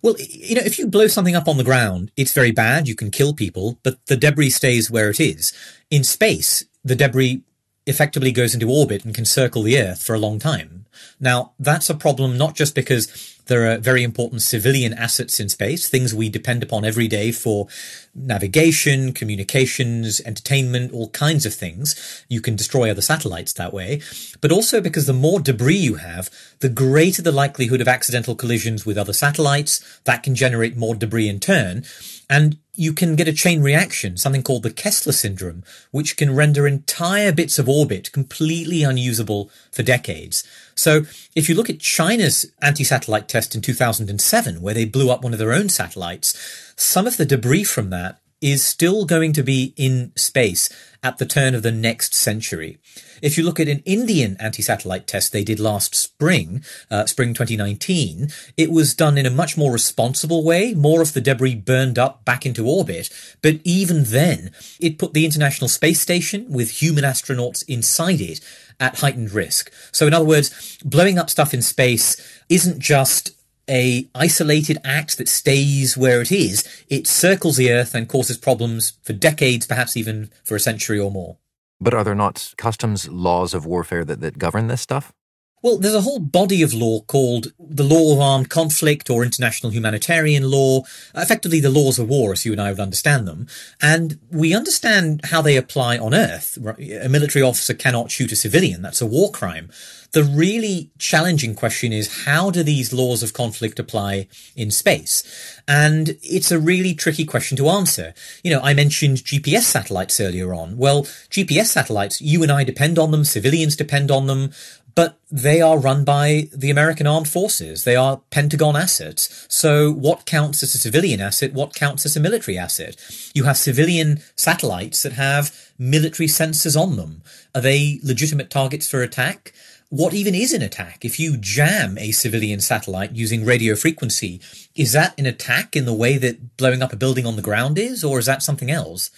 Well, 0.03 0.17
you 0.19 0.55
know, 0.55 0.63
if 0.65 0.79
you 0.79 0.87
blow 0.87 1.07
something 1.09 1.37
up 1.37 1.47
on 1.47 1.59
the 1.59 1.65
ground, 1.65 2.11
it's 2.17 2.33
very 2.33 2.53
bad. 2.53 2.89
You 2.89 2.95
can 2.95 3.11
kill 3.11 3.35
people, 3.35 3.79
but 3.83 4.05
the 4.07 4.17
debris 4.17 4.51
stays 4.51 4.91
where 4.91 5.11
it 5.11 5.21
is. 5.21 5.53
In 5.91 6.05
space, 6.05 6.65
the 6.83 6.97
debris 6.97 7.43
effectively 7.87 8.33
goes 8.33 8.55
into 8.55 8.71
orbit 8.71 9.05
and 9.05 9.15
can 9.15 9.25
circle 9.25 9.63
the 9.63 9.79
Earth 9.79 10.03
for 10.03 10.15
a 10.15 10.19
long 10.19 10.39
time. 10.39 10.87
Now, 11.19 11.53
that's 11.59 11.91
a 11.91 11.95
problem 11.95 12.37
not 12.37 12.55
just 12.55 12.75
because 12.75 13.37
there 13.47 13.71
are 13.71 13.79
very 13.79 14.05
important 14.05 14.43
civilian 14.43 14.93
assets 14.93 15.41
in 15.41 15.49
space, 15.49 15.89
things 15.89 16.15
we 16.15 16.29
depend 16.29 16.63
upon 16.63 16.85
every 16.85 17.09
day 17.09 17.33
for 17.33 17.67
navigation, 18.15 19.13
communications, 19.13 20.21
entertainment, 20.21 20.93
all 20.93 21.11
kinds 21.11 21.45
of 21.45 21.55
things. 21.55 22.25
You 22.29 22.41
can 22.41 22.55
destroy 22.55 22.91
other 22.91 23.03
satellites 23.03 23.53
that 23.55 23.73
way. 23.73 24.03
But 24.41 24.53
also 24.53 24.81
because 24.81 25.07
the 25.07 25.13
more 25.13 25.41
debris 25.41 25.77
you 25.77 25.97
have, 25.97 26.31
the 26.61 26.69
greater 26.69 27.23
the 27.23 27.33
likelihood 27.33 27.81
of 27.81 27.89
accidental 27.89 28.37
collisions 28.37 28.87
with 28.87 28.97
other 28.97 29.13
satellites. 29.13 30.01
That 30.05 30.23
can 30.23 30.35
generate 30.35 30.77
more 30.77 30.95
debris 30.95 31.29
in 31.29 31.41
turn. 31.41 31.85
And 32.31 32.59
you 32.75 32.93
can 32.93 33.17
get 33.17 33.27
a 33.29 33.33
chain 33.33 33.61
reaction, 33.61 34.17
something 34.17 34.45
called 34.45 34.63
the 34.63 34.71
Kessler 34.71 35.13
syndrome, 35.13 35.65
which 35.91 36.17
can 36.17 36.35
render 36.35 36.67
entire 36.67 37.33
bits 37.33 37.59
of 37.59 37.69
orbit 37.69 38.13
completely 38.13 38.85
unusable 38.85 39.51
for 39.73 39.83
decades. 39.83 40.45
So 40.77 41.03
if 41.35 41.49
you 41.49 41.57
look 41.57 41.69
at 41.69 41.81
China's 41.81 42.47
anti-satellite 42.63 43.29
test 43.29 43.57
in 43.57 43.61
2007, 43.61 44.63
where 44.63 44.73
they 44.73 44.85
blew 44.85 45.11
up 45.11 45.25
one 45.25 45.33
of 45.33 45.41
their 45.41 45.53
own 45.53 45.69
satellites, 45.69 46.73
some 46.77 47.07
of 47.07 47.17
the 47.17 47.27
debris 47.27 47.65
from 47.65 47.91
that 47.91 48.21
is 48.41 48.65
still 48.65 49.05
going 49.05 49.33
to 49.35 49.43
be 49.43 49.75
in 49.77 50.13
space 50.17 50.69
at 51.03 51.19
the 51.19 51.27
turn 51.27 51.55
of 51.55 51.63
the 51.63 51.73
next 51.73 52.15
century. 52.15 52.79
If 53.23 53.37
you 53.37 53.45
look 53.45 53.61
at 53.61 53.69
an 53.69 53.83
Indian 53.85 54.37
anti-satellite 54.41 55.07
test 55.07 55.33
they 55.33 55.45
did 55.45 55.61
last 55.61 55.95
spring, 55.95 56.63
uh, 56.91 57.07
spring 57.07 57.35
2019, 57.35 58.29
it 58.57 58.71
was 58.71 58.95
done 58.95 59.19
in 59.19 59.27
a 59.27 59.31
much 59.31 59.57
more 59.57 59.73
responsible 59.73 60.45
way. 60.45 60.75
More 60.75 61.03
of 61.03 61.13
the 61.13 61.21
debris 61.21 61.57
burned 61.57 61.99
up 61.99 62.25
back 62.25 62.47
into 62.47 62.67
orbit. 62.67 63.11
But 63.43 63.61
even 63.65 64.05
then, 64.05 64.53
it 64.79 64.99
put 64.99 65.13
the 65.13 65.25
International 65.25 65.69
Space 65.69 66.01
Station 66.01 66.51
with 66.51 66.83
human 66.83 67.05
astronauts 67.05 67.63
inside 67.69 68.21
it 68.21 68.41
at 68.79 69.01
heightened 69.01 69.33
risk. 69.33 69.71
So 69.93 70.07
in 70.07 70.15
other 70.15 70.25
words, 70.25 70.79
blowing 70.83 71.19
up 71.19 71.29
stuff 71.29 71.53
in 71.53 71.63
space 71.63 72.17
isn't 72.49 72.81
just 72.81 73.33
a 73.71 74.09
isolated 74.15 74.79
act 74.85 75.17
that 75.19 75.29
stays 75.29 75.97
where 75.97 76.21
it 76.21 76.33
is. 76.33 76.69
It 76.89 77.07
circles 77.07 77.57
the 77.57 77.73
Earth 77.73 77.95
and 77.95 78.09
causes 78.09 78.37
problems 78.37 78.95
for 79.03 79.13
decades, 79.13 79.67
perhaps 79.67 79.97
even 79.97 80.31
for 80.45 80.57
a 80.57 80.61
century 80.61 80.99
or 80.99 81.11
more. 81.11 81.39
But 81.81 81.95
are 81.95 82.05
there 82.05 82.15
not 82.15 82.53
customs 82.59 83.09
laws 83.09 83.55
of 83.55 83.65
warfare 83.65 84.05
that, 84.05 84.21
that 84.21 84.39
govern 84.39 84.67
this 84.67 84.83
stuff? 84.83 85.15
Well, 85.63 85.77
there's 85.77 85.95
a 85.95 86.01
whole 86.01 86.21
body 86.21 86.63
of 86.63 86.73
law 86.73 87.01
called 87.01 87.53
the 87.59 87.85
law 87.85 88.15
of 88.15 88.21
armed 88.21 88.49
conflict 88.49 89.11
or 89.11 89.23
international 89.23 89.71
humanitarian 89.71 90.51
law, 90.51 90.85
effectively 91.15 91.61
the 91.61 91.69
laws 91.69 91.99
of 91.99 92.09
war 92.09 92.33
as 92.33 92.47
you 92.47 92.53
and 92.53 92.61
I 92.61 92.71
would 92.71 92.81
understand 92.81 93.29
them. 93.29 93.47
And 93.83 94.19
we 94.31 94.55
understand 94.55 95.21
how 95.25 95.43
they 95.43 95.59
apply 95.59 95.99
on 95.99 96.15
Earth. 96.15 96.57
A 97.03 97.09
military 97.11 97.43
officer 97.43 97.75
cannot 97.75 98.11
shoot 98.11 98.33
a 98.33 98.37
civilian. 98.37 98.81
That's 98.81 99.03
a 99.03 99.07
war 99.07 99.31
crime. 99.31 99.71
The 100.13 100.25
really 100.25 100.91
challenging 100.99 101.55
question 101.55 101.93
is 101.93 102.25
how 102.25 102.51
do 102.51 102.65
these 102.65 102.93
laws 102.93 103.23
of 103.23 103.33
conflict 103.33 103.79
apply 103.79 104.27
in 104.57 104.73
space? 104.73 105.23
And 105.69 106.17
it's 106.23 106.51
a 106.51 106.59
really 106.59 106.95
tricky 106.95 107.25
question 107.25 107.57
to 107.59 107.69
answer. 107.69 108.13
You 108.43 108.51
know, 108.51 108.61
I 108.61 108.75
mentioned 108.75 109.19
GPS 109.19 109.63
satellites 109.63 110.19
earlier 110.19 110.53
on. 110.53 110.77
Well, 110.77 111.05
GPS 111.31 111.67
satellites, 111.67 112.21
you 112.21 112.43
and 112.43 112.51
I 112.51 112.65
depend 112.65 112.99
on 112.99 113.13
them, 113.13 113.25
civilians 113.25 113.77
depend 113.77 114.11
on 114.11 114.27
them 114.27 114.51
but 114.95 115.19
they 115.31 115.61
are 115.61 115.79
run 115.79 116.05
by 116.05 116.49
the 116.53 116.71
American 116.71 117.07
armed 117.07 117.29
forces. 117.29 117.85
They 117.85 117.97
are 117.97 118.23
Pentagon 118.31 118.77
assets. 118.77 119.47
So 119.49 119.93
what 119.93 120.27
counts 120.27 120.63
as 120.63 120.75
a 120.75 120.79
civilian 120.79 121.21
asset? 121.21 121.53
What 121.53 121.75
counts 121.75 122.07
as 122.07 122.17
a 122.17 122.21
military 122.21 122.59
asset? 122.59 122.97
You 123.35 123.45
have 123.45 123.57
civilian 123.57 124.23
satellites 124.37 125.03
that 125.03 125.13
have 125.13 125.73
military 125.79 126.27
sensors 126.27 126.81
on 126.81 126.97
them. 126.97 127.23
Are 127.55 127.61
they 127.61 128.01
legitimate 128.03 128.51
targets 128.51 128.89
for 128.89 129.03
attack? 129.03 129.53
What 129.91 130.15
even 130.15 130.37
is 130.37 130.53
an 130.53 130.63
attack? 130.63 131.05
If 131.05 131.19
you 131.19 131.37
jam 131.37 131.99
a 131.99 132.13
civilian 132.13 132.61
satellite 132.61 133.13
using 133.13 133.45
radio 133.45 133.75
frequency, 133.75 134.41
is 134.77 134.93
that 134.93 135.19
an 135.19 135.27
attack 135.27 135.75
in 135.75 135.85
the 135.85 135.93
way 135.93 136.17
that 136.17 136.57
blowing 136.57 136.81
up 136.81 136.93
a 136.93 136.97
building 136.97 137.27
on 137.27 137.35
the 137.35 137.43
ground 137.43 137.77
is, 137.77 138.05
or 138.05 138.19
is 138.21 138.27
that 138.27 138.43
something 138.43 138.71
else? 138.71 139.11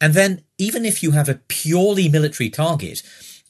And 0.00 0.12
then, 0.14 0.42
even 0.58 0.84
if 0.84 1.02
you 1.02 1.12
have 1.12 1.30
a 1.30 1.40
purely 1.48 2.10
military 2.10 2.50
target, 2.50 3.02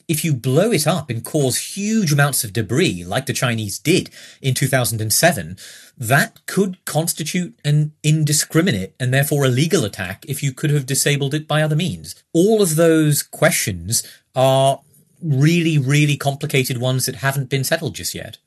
if 0.09 0.25
you 0.25 0.33
blow 0.33 0.71
it 0.71 0.87
up 0.87 1.09
and 1.11 1.23
cause 1.23 1.75
huge 1.77 2.11
amounts 2.11 2.43
of 2.43 2.51
debris, 2.51 3.05
like 3.05 3.27
the 3.27 3.33
Chinese 3.33 3.77
did 3.77 4.09
in 4.41 4.55
2007, 4.55 5.57
that 5.97 6.45
could 6.47 6.83
constitute 6.83 7.57
an 7.63 7.93
indiscriminate 8.03 8.95
and 8.99 9.13
therefore 9.13 9.45
illegal 9.45 9.85
attack 9.85 10.25
if 10.27 10.41
you 10.41 10.51
could 10.51 10.71
have 10.71 10.87
disabled 10.87 11.35
it 11.35 11.47
by 11.47 11.61
other 11.61 11.75
means. 11.75 12.15
All 12.33 12.61
of 12.61 12.75
those 12.75 13.21
questions 13.21 14.01
are 14.35 14.81
really, 15.21 15.77
really 15.77 16.17
complicated 16.17 16.79
ones 16.79 17.05
that 17.05 17.15
haven't 17.15 17.49
been 17.49 17.63
settled 17.63 17.93
just 17.93 18.15
yet. 18.15 18.39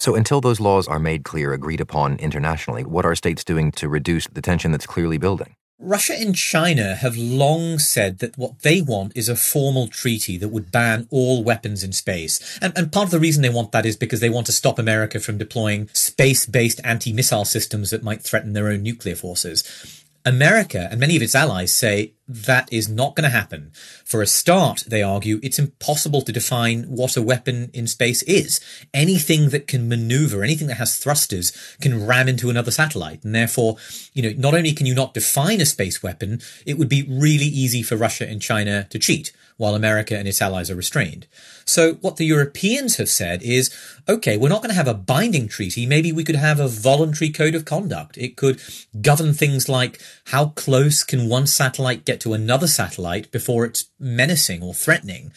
So, 0.00 0.14
until 0.14 0.40
those 0.40 0.60
laws 0.60 0.86
are 0.86 1.00
made 1.00 1.24
clear, 1.24 1.52
agreed 1.52 1.80
upon 1.80 2.18
internationally, 2.18 2.84
what 2.84 3.04
are 3.04 3.16
states 3.16 3.42
doing 3.42 3.72
to 3.72 3.88
reduce 3.88 4.28
the 4.28 4.42
tension 4.42 4.70
that's 4.70 4.86
clearly 4.86 5.18
building? 5.18 5.56
Russia 5.80 6.14
and 6.18 6.34
China 6.34 6.96
have 6.96 7.16
long 7.16 7.78
said 7.78 8.18
that 8.18 8.36
what 8.36 8.62
they 8.62 8.80
want 8.80 9.12
is 9.14 9.28
a 9.28 9.36
formal 9.36 9.86
treaty 9.86 10.36
that 10.36 10.48
would 10.48 10.72
ban 10.72 11.06
all 11.10 11.44
weapons 11.44 11.84
in 11.84 11.92
space. 11.92 12.58
And, 12.60 12.76
and 12.76 12.90
part 12.90 13.06
of 13.06 13.10
the 13.12 13.20
reason 13.20 13.42
they 13.42 13.48
want 13.48 13.70
that 13.70 13.86
is 13.86 13.96
because 13.96 14.18
they 14.18 14.28
want 14.28 14.46
to 14.46 14.52
stop 14.52 14.80
America 14.80 15.20
from 15.20 15.38
deploying 15.38 15.88
space 15.92 16.46
based 16.46 16.80
anti 16.82 17.12
missile 17.12 17.44
systems 17.44 17.90
that 17.90 18.02
might 18.02 18.22
threaten 18.22 18.54
their 18.54 18.68
own 18.68 18.82
nuclear 18.82 19.14
forces. 19.14 20.04
America 20.28 20.88
and 20.90 21.00
many 21.00 21.16
of 21.16 21.22
its 21.22 21.34
allies 21.34 21.72
say 21.72 22.12
that 22.28 22.70
is 22.70 22.88
not 22.88 23.16
going 23.16 23.24
to 23.24 23.36
happen. 23.36 23.72
For 24.04 24.20
a 24.20 24.26
start, 24.26 24.84
they 24.86 25.02
argue 25.02 25.40
it's 25.42 25.58
impossible 25.58 26.20
to 26.22 26.32
define 26.32 26.84
what 26.84 27.16
a 27.16 27.22
weapon 27.22 27.70
in 27.72 27.86
space 27.86 28.22
is. 28.24 28.60
Anything 28.92 29.48
that 29.48 29.66
can 29.66 29.88
maneuver, 29.88 30.44
anything 30.44 30.66
that 30.68 30.76
has 30.76 30.98
thrusters 30.98 31.52
can 31.80 32.06
ram 32.06 32.28
into 32.28 32.50
another 32.50 32.70
satellite. 32.70 33.24
And 33.24 33.34
therefore, 33.34 33.76
you 34.12 34.22
know, 34.22 34.34
not 34.36 34.54
only 34.54 34.72
can 34.72 34.86
you 34.86 34.94
not 34.94 35.14
define 35.14 35.60
a 35.60 35.66
space 35.66 36.02
weapon, 36.02 36.40
it 36.66 36.76
would 36.76 36.88
be 36.88 37.02
really 37.08 37.46
easy 37.46 37.82
for 37.82 37.96
Russia 37.96 38.28
and 38.28 38.42
China 38.42 38.86
to 38.90 38.98
cheat 38.98 39.32
while 39.58 39.74
America 39.74 40.16
and 40.16 40.26
its 40.26 40.40
allies 40.40 40.70
are 40.70 40.76
restrained. 40.76 41.26
So 41.66 41.94
what 41.94 42.16
the 42.16 42.24
Europeans 42.24 42.96
have 42.96 43.10
said 43.10 43.42
is, 43.42 43.70
okay, 44.08 44.38
we're 44.38 44.48
not 44.48 44.62
going 44.62 44.70
to 44.70 44.76
have 44.76 44.88
a 44.88 44.94
binding 44.94 45.48
treaty. 45.48 45.84
Maybe 45.84 46.10
we 46.12 46.24
could 46.24 46.36
have 46.36 46.58
a 46.58 46.68
voluntary 46.68 47.30
code 47.30 47.54
of 47.54 47.66
conduct. 47.66 48.16
It 48.16 48.36
could 48.36 48.62
govern 49.02 49.34
things 49.34 49.68
like 49.68 50.00
how 50.28 50.46
close 50.46 51.04
can 51.04 51.28
one 51.28 51.46
satellite 51.46 52.06
get 52.06 52.20
to 52.20 52.32
another 52.32 52.66
satellite 52.66 53.30
before 53.30 53.66
it's 53.66 53.90
menacing 53.98 54.62
or 54.62 54.72
threatening 54.72 55.32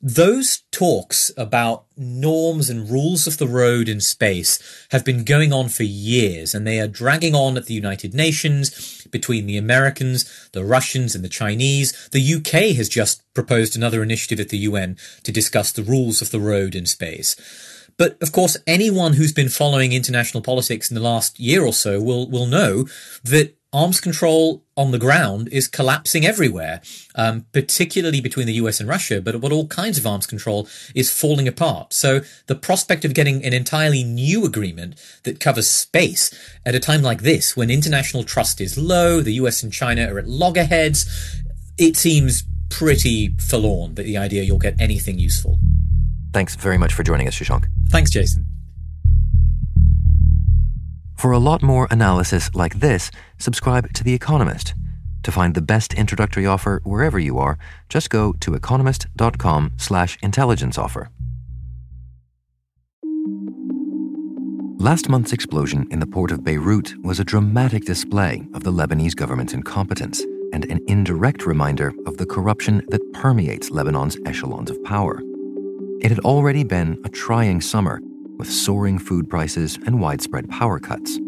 those 0.00 0.62
talks 0.70 1.32
about 1.36 1.84
norms 1.96 2.70
and 2.70 2.88
rules 2.88 3.26
of 3.26 3.38
the 3.38 3.48
road 3.48 3.88
in 3.88 4.00
space 4.00 4.86
have 4.90 5.04
been 5.04 5.24
going 5.24 5.52
on 5.52 5.68
for 5.68 5.82
years 5.82 6.54
and 6.54 6.66
they 6.66 6.78
are 6.78 6.86
dragging 6.86 7.34
on 7.34 7.56
at 7.56 7.66
the 7.66 7.74
United 7.74 8.14
Nations 8.14 8.97
between 9.10 9.46
the 9.46 9.56
Americans, 9.56 10.48
the 10.52 10.64
Russians 10.64 11.14
and 11.14 11.24
the 11.24 11.28
Chinese. 11.28 12.08
The 12.08 12.34
UK 12.34 12.76
has 12.76 12.88
just 12.88 13.22
proposed 13.34 13.76
another 13.76 14.02
initiative 14.02 14.40
at 14.40 14.48
the 14.48 14.58
UN 14.58 14.96
to 15.24 15.32
discuss 15.32 15.72
the 15.72 15.82
rules 15.82 16.22
of 16.22 16.30
the 16.30 16.40
road 16.40 16.74
in 16.74 16.86
space. 16.86 17.36
But 17.98 18.16
of 18.22 18.30
course, 18.32 18.56
anyone 18.66 19.14
who's 19.14 19.32
been 19.32 19.48
following 19.48 19.92
international 19.92 20.42
politics 20.42 20.90
in 20.90 20.94
the 20.94 21.00
last 21.00 21.38
year 21.40 21.64
or 21.64 21.72
so 21.72 22.00
will, 22.00 22.30
will 22.30 22.46
know 22.46 22.86
that 23.24 23.57
arms 23.72 24.00
control 24.00 24.64
on 24.76 24.92
the 24.92 24.98
ground 24.98 25.48
is 25.52 25.68
collapsing 25.68 26.24
everywhere, 26.24 26.80
um, 27.14 27.44
particularly 27.52 28.20
between 28.20 28.46
the 28.46 28.54
US 28.54 28.80
and 28.80 28.88
Russia, 28.88 29.20
but, 29.20 29.40
but 29.40 29.52
all 29.52 29.66
kinds 29.66 29.98
of 29.98 30.06
arms 30.06 30.26
control 30.26 30.66
is 30.94 31.10
falling 31.10 31.46
apart. 31.46 31.92
So 31.92 32.20
the 32.46 32.54
prospect 32.54 33.04
of 33.04 33.14
getting 33.14 33.44
an 33.44 33.52
entirely 33.52 34.04
new 34.04 34.44
agreement 34.44 34.94
that 35.24 35.40
covers 35.40 35.68
space 35.68 36.32
at 36.64 36.74
a 36.74 36.80
time 36.80 37.02
like 37.02 37.22
this, 37.22 37.56
when 37.56 37.70
international 37.70 38.24
trust 38.24 38.60
is 38.60 38.78
low, 38.78 39.20
the 39.20 39.34
US 39.34 39.62
and 39.62 39.72
China 39.72 40.12
are 40.12 40.18
at 40.18 40.26
loggerheads, 40.26 41.06
it 41.76 41.96
seems 41.96 42.44
pretty 42.70 43.34
forlorn 43.38 43.94
that 43.94 44.04
the 44.04 44.16
idea 44.16 44.42
you'll 44.42 44.58
get 44.58 44.80
anything 44.80 45.18
useful. 45.18 45.58
Thanks 46.32 46.54
very 46.56 46.78
much 46.78 46.94
for 46.94 47.02
joining 47.02 47.26
us, 47.28 47.34
Shashank. 47.34 47.66
Thanks, 47.88 48.10
Jason. 48.10 48.47
For 51.18 51.32
a 51.32 51.38
lot 51.40 51.62
more 51.62 51.88
analysis 51.90 52.48
like 52.54 52.78
this, 52.78 53.10
subscribe 53.38 53.92
to 53.94 54.04
The 54.04 54.14
Economist. 54.14 54.74
To 55.24 55.32
find 55.32 55.52
the 55.52 55.60
best 55.60 55.92
introductory 55.94 56.46
offer 56.46 56.80
wherever 56.84 57.18
you 57.18 57.38
are, 57.38 57.58
just 57.88 58.08
go 58.08 58.34
to 58.34 58.54
economist.com 58.54 59.72
slash 59.78 60.16
intelligence 60.22 60.78
offer. 60.78 61.10
Last 64.76 65.08
month's 65.08 65.32
explosion 65.32 65.88
in 65.90 65.98
the 65.98 66.06
port 66.06 66.30
of 66.30 66.44
Beirut 66.44 66.94
was 67.02 67.18
a 67.18 67.24
dramatic 67.24 67.84
display 67.84 68.46
of 68.54 68.62
the 68.62 68.70
Lebanese 68.70 69.16
government's 69.16 69.54
incompetence 69.54 70.20
and 70.52 70.66
an 70.66 70.78
indirect 70.86 71.46
reminder 71.46 71.92
of 72.06 72.16
the 72.18 72.26
corruption 72.26 72.86
that 72.90 73.12
permeates 73.12 73.70
Lebanon's 73.70 74.16
echelons 74.24 74.70
of 74.70 74.80
power. 74.84 75.20
It 76.00 76.12
had 76.12 76.20
already 76.20 76.62
been 76.62 76.96
a 77.04 77.08
trying 77.08 77.60
summer 77.60 78.00
with 78.38 78.50
soaring 78.50 78.98
food 78.98 79.28
prices 79.28 79.78
and 79.84 80.00
widespread 80.00 80.48
power 80.48 80.78
cuts. 80.78 81.18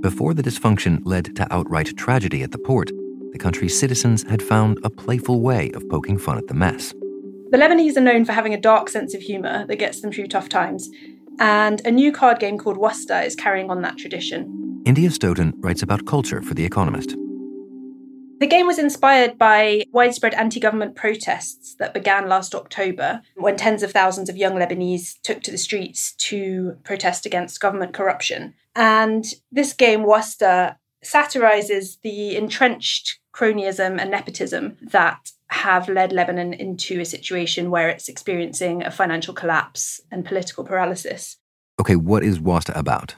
Before 0.00 0.34
the 0.34 0.42
dysfunction 0.42 1.02
led 1.04 1.36
to 1.36 1.46
outright 1.52 1.96
tragedy 1.96 2.42
at 2.42 2.52
the 2.52 2.58
port, 2.58 2.90
the 3.32 3.38
country's 3.38 3.78
citizens 3.78 4.24
had 4.24 4.42
found 4.42 4.78
a 4.82 4.90
playful 4.90 5.40
way 5.40 5.70
of 5.72 5.88
poking 5.88 6.18
fun 6.18 6.38
at 6.38 6.48
the 6.48 6.54
mess. 6.54 6.92
The 7.50 7.58
Lebanese 7.58 7.96
are 7.96 8.00
known 8.00 8.24
for 8.24 8.32
having 8.32 8.54
a 8.54 8.60
dark 8.60 8.88
sense 8.88 9.14
of 9.14 9.20
humour 9.20 9.66
that 9.66 9.76
gets 9.76 10.00
them 10.00 10.10
through 10.12 10.28
tough 10.28 10.48
times, 10.48 10.88
and 11.38 11.84
a 11.84 11.90
new 11.90 12.12
card 12.12 12.38
game 12.38 12.58
called 12.58 12.76
Wasta 12.76 13.22
is 13.22 13.34
carrying 13.34 13.70
on 13.70 13.82
that 13.82 13.98
tradition. 13.98 14.82
India 14.86 15.10
Stoughton 15.10 15.52
writes 15.58 15.82
about 15.82 16.06
culture 16.06 16.42
for 16.42 16.54
The 16.54 16.64
Economist. 16.64 17.14
The 18.40 18.46
game 18.46 18.66
was 18.66 18.78
inspired 18.78 19.36
by 19.36 19.82
widespread 19.92 20.32
anti 20.32 20.60
government 20.60 20.96
protests 20.96 21.74
that 21.74 21.92
began 21.92 22.26
last 22.26 22.54
October 22.54 23.20
when 23.36 23.58
tens 23.58 23.82
of 23.82 23.92
thousands 23.92 24.30
of 24.30 24.36
young 24.38 24.54
Lebanese 24.54 25.20
took 25.22 25.42
to 25.42 25.50
the 25.50 25.58
streets 25.58 26.12
to 26.14 26.78
protest 26.82 27.26
against 27.26 27.60
government 27.60 27.92
corruption. 27.92 28.54
And 28.74 29.26
this 29.52 29.74
game, 29.74 30.04
Wasta, 30.04 30.78
satirizes 31.02 31.98
the 32.02 32.34
entrenched 32.34 33.18
cronyism 33.34 34.00
and 34.00 34.10
nepotism 34.10 34.78
that 34.90 35.32
have 35.48 35.90
led 35.90 36.10
Lebanon 36.10 36.54
into 36.54 36.98
a 37.00 37.04
situation 37.04 37.70
where 37.70 37.90
it's 37.90 38.08
experiencing 38.08 38.82
a 38.82 38.90
financial 38.90 39.34
collapse 39.34 40.00
and 40.10 40.24
political 40.24 40.64
paralysis. 40.64 41.36
Okay, 41.78 41.96
what 41.96 42.24
is 42.24 42.40
Wasta 42.40 42.78
about? 42.78 43.16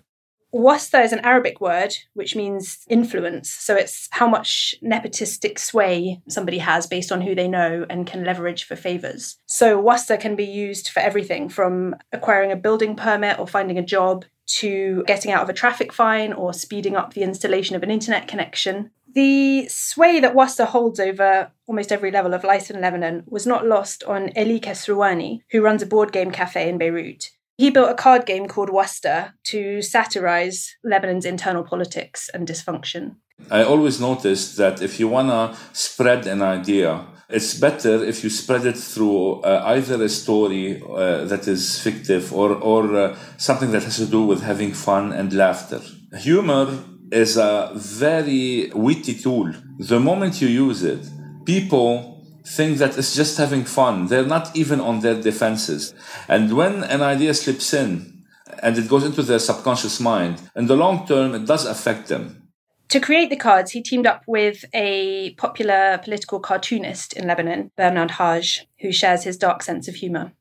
Wasta 0.53 1.01
is 1.01 1.13
an 1.13 1.21
Arabic 1.21 1.61
word 1.61 1.95
which 2.13 2.37
means 2.37 2.85
influence. 2.89 3.51
So 3.51 3.75
it's 3.75 4.09
how 4.11 4.29
much 4.29 4.75
nepotistic 4.83 5.59
sway 5.59 6.21
somebody 6.29 6.59
has 6.59 6.87
based 6.87 7.11
on 7.11 7.23
who 7.23 7.35
they 7.35 7.49
know 7.49 7.87
and 7.89 8.07
can 8.07 8.25
leverage 8.25 8.65
for 8.65 8.77
favors. 8.77 9.39
So 9.47 9.81
Wasta 9.81 10.19
can 10.19 10.37
be 10.37 10.45
used 10.45 10.91
for 10.91 11.01
everything 11.01 11.49
from 11.49 11.97
acquiring 12.13 12.53
a 12.53 12.57
building 12.57 12.95
permit 12.97 13.39
or 13.39 13.47
finding 13.47 13.79
a 13.79 13.85
job 13.85 14.27
to 14.45 15.03
getting 15.07 15.33
out 15.33 15.43
of 15.43 15.49
a 15.49 15.55
traffic 15.55 15.93
fine 15.93 16.33
or 16.33 16.53
speeding 16.53 16.97
up 16.97 17.15
the 17.15 17.23
installation 17.23 17.75
of 17.75 17.83
an 17.83 17.91
internet 17.91 18.29
connection. 18.29 18.91
The 19.15 19.69
sway 19.69 20.21
that 20.21 20.35
Wasta 20.35 20.67
holds 20.67 20.99
over 20.99 21.51
almost 21.67 21.93
every 21.93 22.11
level 22.11 22.35
of 22.35 22.45
life 22.45 22.71
in 22.71 22.81
Lebanon 22.81 23.25
was 23.27 23.47
not 23.47 23.67
lost 23.67 24.05
on 24.05 24.37
Eli 24.37 24.59
Kesrouani, 24.59 25.43
who 25.51 25.63
runs 25.63 25.83
a 25.83 25.87
board 25.87 26.13
game 26.13 26.31
cafe 26.31 26.69
in 26.69 26.79
Beirut. 26.79 27.31
He 27.59 27.71
built 27.71 27.91
a 27.91 27.95
card 27.95 28.27
game 28.27 28.49
called 28.49 28.71
Wasta 28.71 29.35
to 29.45 29.83
satirize 29.83 30.77
Lebanon's 30.85 31.25
internal 31.25 31.63
politics 31.63 32.31
and 32.33 32.49
dysfunction. 32.49 33.17
I 33.51 33.63
always 33.63 34.01
noticed 34.01 34.57
that 34.57 34.81
if 34.83 34.99
you 35.01 35.09
want 35.09 35.29
to 35.29 35.59
spread 35.73 36.27
an 36.27 36.43
idea, 36.43 37.07
it's 37.29 37.55
better 37.55 38.05
if 38.05 38.23
you 38.23 38.31
spread 38.31 38.67
it 38.67 38.77
through 38.77 39.41
uh, 39.41 39.63
either 39.67 40.03
a 40.03 40.09
story 40.09 40.83
uh, 40.83 41.25
that 41.25 41.49
is 41.49 41.79
fictive 41.81 42.33
or, 42.33 42.53
or 42.55 42.97
uh, 42.97 43.17
something 43.39 43.71
that 43.73 43.83
has 43.83 43.97
to 43.97 44.07
do 44.07 44.25
with 44.25 44.43
having 44.43 44.73
fun 44.73 45.13
and 45.13 45.33
laughter. 45.33 45.81
Humor 46.15 46.85
is 47.11 47.37
a 47.37 47.73
very 47.75 48.71
witty 48.75 49.15
tool. 49.15 49.53
The 49.79 49.99
moment 49.99 50.41
you 50.41 50.49
use 50.49 50.83
it, 50.83 51.07
people 51.45 52.12
think 52.45 52.79
that 52.79 52.99
it's 52.99 53.15
just 53.15 53.39
having 53.39 53.65
fun. 53.65 54.07
They're 54.07 54.27
not 54.27 54.55
even 54.57 54.81
on 54.81 55.01
their 55.01 55.21
defenses. 55.21 55.95
And 56.29 56.57
when 56.57 56.85
an 56.85 57.03
idea 57.03 57.35
slips 57.35 57.73
in 57.73 58.25
and 58.63 58.77
it 58.77 58.89
goes 58.89 59.05
into 59.05 59.23
their 59.23 59.39
subconscious 59.39 60.01
mind, 60.01 60.41
in 60.57 60.67
the 60.67 60.77
long 60.77 61.07
term, 61.07 61.35
it 61.35 61.47
does 61.47 61.67
affect 61.67 62.09
them. 62.09 62.49
To 62.89 63.01
create 63.01 63.31
the 63.31 63.37
cards, 63.37 63.71
he 63.71 63.83
teamed 63.83 64.07
up 64.07 64.23
with 64.27 64.65
a 64.75 65.35
popular 65.35 65.99
political 66.05 66.41
cartoonist 66.41 67.15
in 67.15 67.27
Lebanon, 67.27 67.71
Bernard 67.77 68.13
Hage, 68.13 68.67
who 68.81 68.93
shares 68.93 69.25
his 69.25 69.39
dark 69.39 69.63
sense 69.63 69.89
of 69.89 69.95
humor 69.95 70.33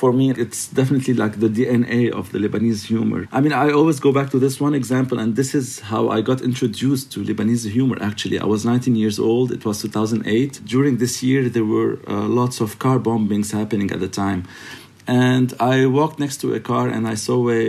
for 0.00 0.12
me, 0.14 0.30
it's 0.44 0.60
definitely 0.80 1.12
like 1.22 1.34
the 1.44 1.50
DNA 1.56 2.10
of 2.20 2.32
the 2.32 2.38
Lebanese 2.44 2.82
humor. 2.92 3.28
I 3.30 3.42
mean, 3.44 3.52
I 3.52 3.66
always 3.78 3.98
go 4.00 4.12
back 4.18 4.28
to 4.30 4.38
this 4.38 4.56
one 4.58 4.74
example, 4.74 5.18
and 5.22 5.36
this 5.40 5.50
is 5.54 5.66
how 5.92 6.02
I 6.08 6.22
got 6.30 6.40
introduced 6.40 7.12
to 7.12 7.18
Lebanese 7.22 7.68
humor. 7.70 7.98
Actually, 8.00 8.38
I 8.40 8.46
was 8.46 8.64
19 8.64 8.96
years 8.96 9.18
old, 9.18 9.52
it 9.52 9.62
was 9.66 9.82
2008. 9.82 10.60
During 10.64 10.96
this 10.96 11.22
year, 11.22 11.50
there 11.50 11.66
were 11.66 11.92
uh, 12.08 12.26
lots 12.40 12.62
of 12.62 12.78
car 12.78 12.98
bombings 12.98 13.52
happening 13.52 13.90
at 13.90 14.00
the 14.00 14.08
time. 14.08 14.40
And 15.06 15.48
I 15.60 15.84
walked 15.84 16.18
next 16.18 16.38
to 16.42 16.54
a 16.54 16.60
car 16.60 16.88
and 16.88 17.06
I 17.06 17.16
saw 17.26 17.50
a, 17.50 17.62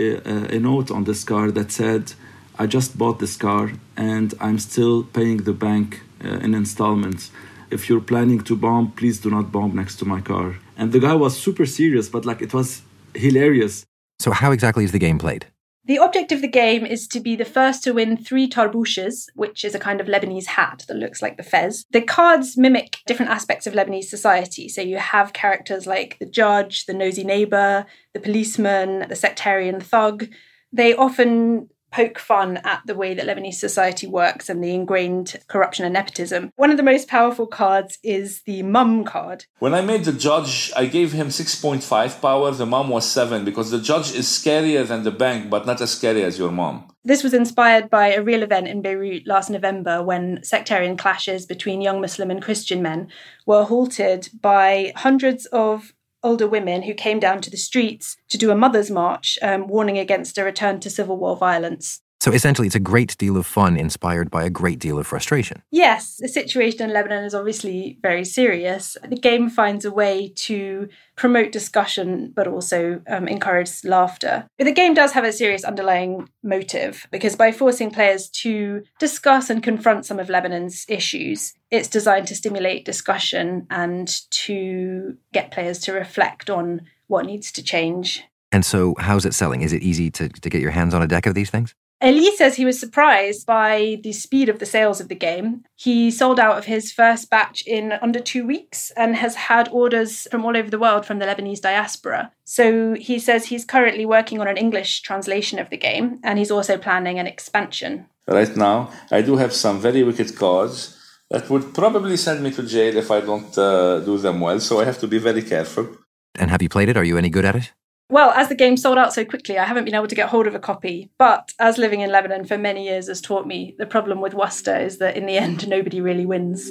a 0.56 0.58
note 0.58 0.90
on 0.90 1.04
this 1.04 1.24
car 1.24 1.50
that 1.50 1.70
said, 1.70 2.14
I 2.58 2.64
just 2.66 2.96
bought 2.96 3.18
this 3.18 3.36
car 3.36 3.72
and 3.94 4.32
I'm 4.40 4.58
still 4.58 5.02
paying 5.18 5.38
the 5.48 5.56
bank 5.66 5.88
uh, 6.24 6.44
in 6.44 6.54
installments. 6.54 7.30
If 7.72 7.88
you're 7.88 8.06
planning 8.12 8.40
to 8.48 8.54
bomb, 8.54 8.92
please 8.92 9.18
do 9.20 9.30
not 9.30 9.50
bomb 9.50 9.74
next 9.74 9.96
to 10.00 10.04
my 10.04 10.20
car 10.20 10.56
and 10.82 10.90
the 10.92 10.98
guy 10.98 11.14
was 11.14 11.38
super 11.38 11.64
serious, 11.64 12.08
but 12.08 12.24
like 12.24 12.42
it 12.42 12.52
was 12.52 12.82
hilarious. 13.14 13.84
So, 14.18 14.32
how 14.32 14.50
exactly 14.50 14.84
is 14.84 14.92
the 14.92 14.98
game 14.98 15.18
played? 15.18 15.46
The 15.84 15.98
object 15.98 16.30
of 16.30 16.40
the 16.40 16.48
game 16.48 16.84
is 16.86 17.08
to 17.08 17.20
be 17.20 17.34
the 17.34 17.44
first 17.44 17.82
to 17.84 17.92
win 17.92 18.16
three 18.16 18.48
tarbouches, 18.48 19.26
which 19.34 19.64
is 19.64 19.74
a 19.74 19.80
kind 19.80 20.00
of 20.00 20.06
Lebanese 20.06 20.46
hat 20.46 20.84
that 20.86 20.96
looks 20.96 21.22
like 21.22 21.36
the 21.36 21.42
fez. 21.42 21.84
The 21.90 22.00
cards 22.00 22.56
mimic 22.56 22.98
different 23.06 23.32
aspects 23.32 23.66
of 23.66 23.74
Lebanese 23.74 24.04
society. 24.04 24.68
So 24.68 24.80
you 24.80 24.98
have 24.98 25.32
characters 25.32 25.86
like 25.86 26.18
the 26.20 26.26
judge, 26.26 26.86
the 26.86 26.94
nosy 26.94 27.24
neighbor, 27.24 27.84
the 28.12 28.20
policeman, 28.20 29.08
the 29.08 29.16
sectarian 29.16 29.80
thug. 29.80 30.28
They 30.72 30.94
often 30.94 31.68
poke 31.92 32.18
fun 32.18 32.56
at 32.64 32.82
the 32.86 32.94
way 32.94 33.14
that 33.14 33.26
Lebanese 33.26 33.54
society 33.54 34.06
works 34.06 34.48
and 34.48 34.62
the 34.62 34.74
ingrained 34.74 35.36
corruption 35.46 35.84
and 35.84 35.92
nepotism. 35.92 36.50
One 36.56 36.70
of 36.70 36.76
the 36.76 36.82
most 36.82 37.06
powerful 37.08 37.46
cards 37.46 37.98
is 38.02 38.42
the 38.42 38.62
mum 38.62 39.04
card. 39.04 39.44
When 39.58 39.74
I 39.74 39.82
made 39.82 40.04
the 40.04 40.12
judge, 40.12 40.72
I 40.76 40.86
gave 40.86 41.12
him 41.12 41.28
6.5 41.28 42.20
power, 42.20 42.50
the 42.50 42.66
mom 42.66 42.88
was 42.88 43.10
7, 43.10 43.44
because 43.44 43.70
the 43.70 43.80
judge 43.80 44.12
is 44.14 44.26
scarier 44.26 44.86
than 44.86 45.04
the 45.04 45.10
bank, 45.10 45.50
but 45.50 45.66
not 45.66 45.80
as 45.80 45.90
scary 45.92 46.24
as 46.24 46.38
your 46.38 46.50
mom. 46.50 46.88
This 47.04 47.24
was 47.24 47.34
inspired 47.34 47.90
by 47.90 48.12
a 48.12 48.22
real 48.22 48.42
event 48.42 48.68
in 48.68 48.80
Beirut 48.80 49.26
last 49.26 49.50
November 49.50 50.02
when 50.02 50.42
sectarian 50.44 50.96
clashes 50.96 51.46
between 51.46 51.80
young 51.80 52.00
Muslim 52.00 52.30
and 52.30 52.40
Christian 52.40 52.80
men 52.80 53.08
were 53.44 53.64
halted 53.64 54.28
by 54.40 54.92
hundreds 54.96 55.46
of 55.46 55.92
older 56.22 56.46
women 56.46 56.82
who 56.82 56.94
came 56.94 57.18
down 57.18 57.40
to 57.42 57.50
the 57.50 57.56
streets 57.56 58.16
to 58.28 58.38
do 58.38 58.50
a 58.50 58.56
mother's 58.56 58.90
march, 58.90 59.38
um, 59.42 59.66
warning 59.66 59.98
against 59.98 60.38
a 60.38 60.44
return 60.44 60.80
to 60.80 60.90
civil 60.90 61.16
war 61.16 61.36
violence. 61.36 62.00
So 62.22 62.30
essentially, 62.30 62.68
it's 62.68 62.76
a 62.76 62.78
great 62.78 63.18
deal 63.18 63.36
of 63.36 63.46
fun 63.46 63.76
inspired 63.76 64.30
by 64.30 64.44
a 64.44 64.48
great 64.48 64.78
deal 64.78 64.96
of 64.96 65.08
frustration. 65.08 65.60
Yes, 65.72 66.18
the 66.20 66.28
situation 66.28 66.82
in 66.82 66.92
Lebanon 66.92 67.24
is 67.24 67.34
obviously 67.34 67.98
very 68.00 68.24
serious. 68.24 68.96
The 69.02 69.16
game 69.16 69.50
finds 69.50 69.84
a 69.84 69.90
way 69.90 70.32
to 70.36 70.88
promote 71.16 71.50
discussion 71.50 72.32
but 72.32 72.46
also 72.46 73.02
um, 73.08 73.26
encourage 73.26 73.82
laughter. 73.82 74.46
But 74.56 74.66
the 74.66 74.72
game 74.72 74.94
does 74.94 75.10
have 75.14 75.24
a 75.24 75.32
serious 75.32 75.64
underlying 75.64 76.28
motive 76.44 77.08
because 77.10 77.34
by 77.34 77.50
forcing 77.50 77.90
players 77.90 78.30
to 78.42 78.84
discuss 79.00 79.50
and 79.50 79.60
confront 79.60 80.06
some 80.06 80.20
of 80.20 80.30
Lebanon's 80.30 80.86
issues, 80.88 81.54
it's 81.72 81.88
designed 81.88 82.28
to 82.28 82.36
stimulate 82.36 82.84
discussion 82.84 83.66
and 83.68 84.06
to 84.30 85.16
get 85.32 85.50
players 85.50 85.80
to 85.80 85.92
reflect 85.92 86.48
on 86.48 86.82
what 87.08 87.26
needs 87.26 87.50
to 87.50 87.64
change. 87.64 88.22
And 88.52 88.64
so, 88.64 88.94
how's 88.98 89.26
it 89.26 89.34
selling? 89.34 89.62
Is 89.62 89.72
it 89.72 89.82
easy 89.82 90.08
to, 90.12 90.28
to 90.28 90.50
get 90.50 90.60
your 90.60 90.70
hands 90.70 90.94
on 90.94 91.02
a 91.02 91.08
deck 91.08 91.26
of 91.26 91.34
these 91.34 91.50
things? 91.50 91.74
Elie 92.02 92.34
says 92.34 92.56
he 92.56 92.64
was 92.64 92.80
surprised 92.80 93.46
by 93.46 94.00
the 94.02 94.12
speed 94.12 94.48
of 94.48 94.58
the 94.58 94.66
sales 94.66 95.00
of 95.00 95.06
the 95.06 95.14
game. 95.14 95.64
He 95.76 96.10
sold 96.10 96.40
out 96.40 96.58
of 96.58 96.64
his 96.64 96.90
first 96.90 97.30
batch 97.30 97.62
in 97.64 97.92
under 98.02 98.18
two 98.18 98.44
weeks 98.44 98.90
and 98.96 99.14
has 99.14 99.36
had 99.36 99.68
orders 99.70 100.26
from 100.28 100.44
all 100.44 100.56
over 100.56 100.68
the 100.68 100.80
world 100.80 101.06
from 101.06 101.20
the 101.20 101.26
Lebanese 101.26 101.60
diaspora. 101.60 102.32
So 102.42 102.94
he 102.94 103.20
says 103.20 103.46
he's 103.46 103.64
currently 103.64 104.04
working 104.04 104.40
on 104.40 104.48
an 104.48 104.56
English 104.56 105.02
translation 105.02 105.60
of 105.60 105.70
the 105.70 105.76
game 105.76 106.18
and 106.24 106.40
he's 106.40 106.50
also 106.50 106.76
planning 106.76 107.20
an 107.20 107.28
expansion. 107.28 108.06
Right 108.26 108.56
now, 108.56 108.90
I 109.12 109.22
do 109.22 109.36
have 109.36 109.52
some 109.52 109.78
very 109.78 110.02
wicked 110.02 110.34
cards 110.36 110.98
that 111.30 111.48
would 111.50 111.72
probably 111.72 112.16
send 112.16 112.42
me 112.42 112.50
to 112.50 112.64
jail 112.64 112.96
if 112.96 113.12
I 113.12 113.20
don't 113.20 113.56
uh, 113.56 114.00
do 114.00 114.18
them 114.18 114.40
well, 114.40 114.58
so 114.58 114.80
I 114.80 114.84
have 114.84 114.98
to 114.98 115.06
be 115.06 115.18
very 115.18 115.42
careful. 115.42 115.88
And 116.34 116.50
have 116.50 116.62
you 116.62 116.68
played 116.68 116.88
it? 116.88 116.96
Are 116.96 117.04
you 117.04 117.16
any 117.16 117.30
good 117.30 117.44
at 117.44 117.54
it? 117.54 117.72
Well, 118.12 118.32
as 118.32 118.50
the 118.50 118.54
game 118.54 118.76
sold 118.76 118.98
out 118.98 119.14
so 119.14 119.24
quickly, 119.24 119.56
I 119.56 119.64
haven't 119.64 119.86
been 119.86 119.94
able 119.94 120.06
to 120.06 120.14
get 120.14 120.28
hold 120.28 120.46
of 120.46 120.54
a 120.54 120.58
copy. 120.58 121.10
But 121.16 121.54
as 121.58 121.78
living 121.78 122.02
in 122.02 122.12
Lebanon 122.12 122.44
for 122.44 122.58
many 122.58 122.84
years 122.84 123.08
has 123.08 123.22
taught 123.22 123.46
me, 123.46 123.74
the 123.78 123.86
problem 123.86 124.20
with 124.20 124.34
Wasta 124.34 124.78
is 124.80 124.98
that 124.98 125.16
in 125.16 125.24
the 125.24 125.38
end, 125.38 125.66
nobody 125.76 126.02
really 126.02 126.26
wins. 126.26 126.70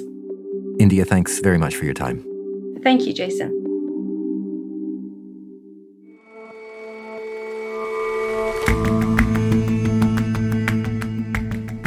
India, 0.78 1.04
thanks 1.04 1.40
very 1.40 1.58
much 1.58 1.74
for 1.74 1.84
your 1.84 1.94
time. 1.94 2.24
Thank 2.84 3.06
you, 3.06 3.12
Jason. 3.12 3.58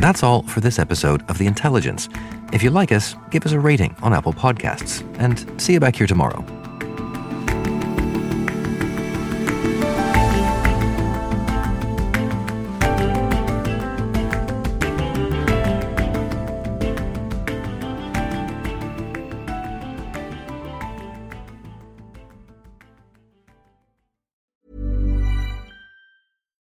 That's 0.02 0.22
all 0.22 0.44
for 0.44 0.60
this 0.60 0.80
episode 0.80 1.24
of 1.30 1.38
The 1.38 1.48
Intelligence. 1.48 2.10
If 2.52 2.62
you 2.62 2.72
like 2.72 2.92
us, 2.92 3.16
give 3.32 3.46
us 3.46 3.54
a 3.54 3.60
rating 3.62 3.96
on 4.02 4.14
Apple 4.14 4.34
Podcasts, 4.34 5.02
and 5.18 5.62
see 5.62 5.72
you 5.72 5.80
back 5.80 5.96
here 5.96 6.08
tomorrow. 6.08 6.46